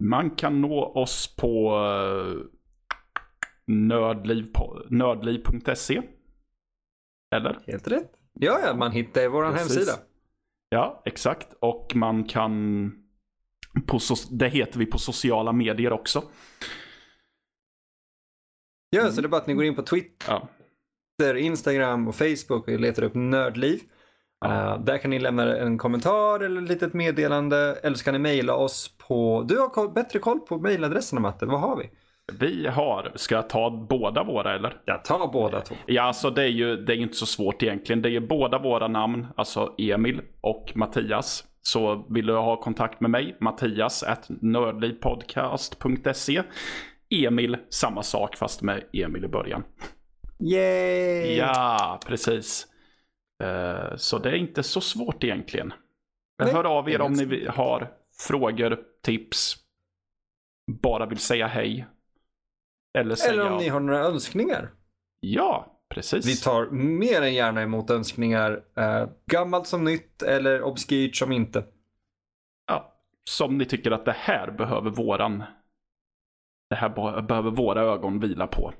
Man 0.00 0.30
kan 0.30 0.60
nå 0.60 0.84
oss 0.84 1.36
på 1.36 1.78
uh, 1.78 2.42
nördliv.se. 4.90 6.02
Eller? 7.34 7.58
Helt 7.66 7.88
rätt. 7.88 8.12
Ja, 8.32 8.60
ja, 8.66 8.74
man 8.74 8.92
hittar 8.92 9.28
vår 9.28 9.44
hemsida. 9.44 9.92
Ja, 10.68 11.02
exakt. 11.04 11.48
Och 11.60 11.92
man 11.94 12.24
kan... 12.24 12.92
På 13.86 13.98
so 13.98 14.14
det 14.30 14.48
heter 14.48 14.78
vi 14.78 14.86
på 14.86 14.98
sociala 14.98 15.52
medier 15.52 15.92
också. 15.92 16.22
Ja, 18.90 19.00
mm. 19.00 19.12
så 19.12 19.20
det 19.20 19.26
är 19.26 19.28
bara 19.28 19.40
att 19.40 19.46
ni 19.46 19.54
går 19.54 19.64
in 19.64 19.74
på 19.74 19.82
Twitter, 19.82 20.48
ja. 21.22 21.36
Instagram 21.36 22.08
och 22.08 22.14
Facebook 22.14 22.68
och 22.68 22.80
letar 22.80 23.02
upp 23.02 23.14
Nördliv. 23.14 23.80
Uh, 24.44 24.84
där 24.84 24.98
kan 24.98 25.10
ni 25.10 25.18
lämna 25.18 25.56
en 25.56 25.78
kommentar 25.78 26.40
eller 26.40 26.62
ett 26.62 26.68
litet 26.68 26.94
meddelande 26.94 27.78
eller 27.82 27.96
så 27.96 28.04
kan 28.04 28.14
ni 28.14 28.18
mejla 28.18 28.54
oss 28.54 28.96
på... 29.08 29.44
Du 29.48 29.58
har 29.58 29.94
bättre 29.94 30.18
koll 30.18 30.40
på 30.40 30.58
mejladresserna 30.58 31.20
Matte, 31.20 31.46
vad 31.46 31.60
har 31.60 31.76
vi? 31.76 31.90
Vi 32.32 32.66
har, 32.66 33.12
ska 33.14 33.34
jag 33.34 33.48
ta 33.48 33.70
båda 33.70 34.24
våra 34.24 34.54
eller? 34.54 34.80
Jag 34.84 35.04
tar 35.04 35.32
båda 35.32 35.60
två. 35.60 35.74
Ja, 35.86 36.02
alltså 36.02 36.30
det 36.30 36.42
är 36.42 36.48
ju 36.48 36.76
det 36.76 36.92
är 36.92 36.96
inte 36.96 37.16
så 37.16 37.26
svårt 37.26 37.62
egentligen. 37.62 38.02
Det 38.02 38.08
är 38.08 38.10
ju 38.10 38.20
båda 38.20 38.58
våra 38.58 38.88
namn, 38.88 39.26
alltså 39.36 39.74
Emil 39.78 40.20
och 40.40 40.72
Mattias. 40.74 41.44
Så 41.62 42.06
vill 42.08 42.26
du 42.26 42.36
ha 42.36 42.60
kontakt 42.60 43.00
med 43.00 43.10
mig, 43.10 43.36
Mattias 43.40 44.02
at 44.02 44.26
nördlivpodcast.se. 44.28 46.42
Emil, 47.10 47.56
samma 47.70 48.02
sak 48.02 48.36
fast 48.36 48.62
med 48.62 48.82
Emil 48.92 49.24
i 49.24 49.28
början. 49.28 49.62
Yay! 50.38 51.36
Ja, 51.36 52.00
precis. 52.06 52.66
Eh, 53.40 53.96
så 53.96 54.18
det 54.18 54.30
är 54.30 54.34
inte 54.34 54.62
så 54.62 54.80
svårt 54.80 55.24
egentligen. 55.24 55.72
Nej, 56.42 56.52
Hör 56.52 56.64
av 56.64 56.90
er 56.90 57.00
om 57.00 57.12
ni 57.12 57.46
har 57.46 57.92
frågor, 58.18 58.78
tips, 59.02 59.56
bara 60.82 61.06
vill 61.06 61.18
säga 61.18 61.46
hej. 61.46 61.86
Eller, 62.98 63.14
säga... 63.14 63.32
Eller 63.32 63.50
om 63.50 63.58
ni 63.58 63.68
har 63.68 63.80
några 63.80 64.04
önskningar. 64.04 64.70
Ja, 65.20 65.80
precis. 65.88 66.26
Vi 66.26 66.36
tar 66.36 66.70
mer 66.70 67.22
än 67.22 67.34
gärna 67.34 67.62
emot 67.62 67.90
önskningar. 67.90 68.62
Eh, 68.76 69.08
gammalt 69.26 69.66
som 69.66 69.84
nytt 69.84 70.22
eller 70.22 70.62
obskyrt 70.62 71.16
som 71.16 71.32
inte. 71.32 71.64
Ja, 72.66 72.94
som 73.24 73.58
ni 73.58 73.64
tycker 73.64 73.90
att 73.90 74.04
det 74.04 74.16
här 74.18 74.50
behöver 74.50 74.90
våran... 74.90 75.42
Det 76.70 76.76
här 76.76 77.22
behöver 77.22 77.50
våra 77.50 77.82
ögon 77.82 78.20
vila 78.20 78.46
på. 78.46 78.72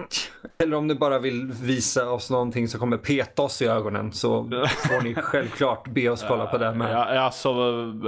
Eller 0.58 0.76
om 0.76 0.88
du 0.88 0.94
bara 0.94 1.18
vill 1.18 1.52
visa 1.52 2.10
oss 2.10 2.30
någonting 2.30 2.68
som 2.68 2.80
kommer 2.80 2.96
peta 2.96 3.42
oss 3.42 3.62
i 3.62 3.66
ögonen 3.66 4.12
så 4.12 4.44
får 4.88 5.02
ni 5.02 5.14
självklart 5.22 5.88
be 5.88 6.08
oss 6.08 6.24
kolla 6.28 6.46
på 6.46 6.58
det 6.58 6.74
med. 6.74 6.92
Ja, 6.92 7.20
alltså, 7.20 7.52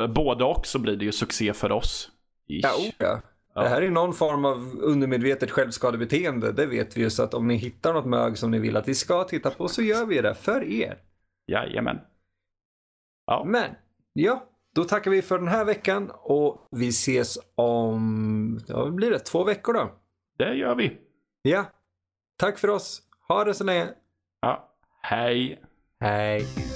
både 0.09 0.45
och 0.45 0.67
så 0.67 0.79
blir 0.79 0.97
det 0.97 1.05
ju 1.05 1.13
succé 1.13 1.53
för 1.53 1.73
oss. 1.73 2.11
Ja, 2.47 2.75
oh, 2.79 2.91
ja. 2.99 3.21
ja. 3.55 3.63
Det 3.63 3.69
här 3.69 3.83
är 3.83 3.91
någon 3.91 4.15
form 4.15 4.45
av 4.45 4.79
undermedvetet 4.81 5.51
självskadebeteende. 5.51 6.53
Det 6.53 6.67
vet 6.67 6.97
vi 6.97 7.01
ju. 7.01 7.11
Så 7.11 7.23
att 7.23 7.35
om 7.35 7.49
ni 7.49 7.57
hittar 7.57 7.93
något 7.93 8.07
mög 8.07 8.39
som 8.39 8.51
ni 8.51 8.59
vill 8.59 8.77
att 8.77 8.89
vi 8.89 8.95
ska 8.95 9.25
titta 9.25 9.51
på 9.51 9.69
så 9.69 9.83
gör 9.83 10.07
vi 10.07 10.21
det 10.21 10.35
för 10.35 10.65
er. 10.65 10.99
Jajamän. 11.47 11.99
Ja. 13.27 13.45
Men, 13.47 13.71
ja. 14.13 14.45
Då 14.75 14.85
tackar 14.85 15.11
vi 15.11 15.23
för 15.23 15.39
den 15.39 15.49
här 15.49 15.65
veckan 15.65 16.11
och 16.15 16.67
vi 16.71 16.89
ses 16.89 17.39
om, 17.55 18.61
ja, 18.69 18.87
blir 18.87 19.11
det 19.11 19.19
två 19.19 19.45
veckor 19.45 19.73
då? 19.73 19.91
Det 20.39 20.55
gör 20.55 20.75
vi. 20.75 20.99
Ja. 21.43 21.65
Tack 22.39 22.59
för 22.59 22.71
oss. 22.71 23.03
Ha 23.29 23.45
det 23.45 23.55
så 23.55 23.65
länge. 23.65 23.89
Ja. 24.41 24.69
Hej. 25.03 25.63
Hej. 26.01 26.68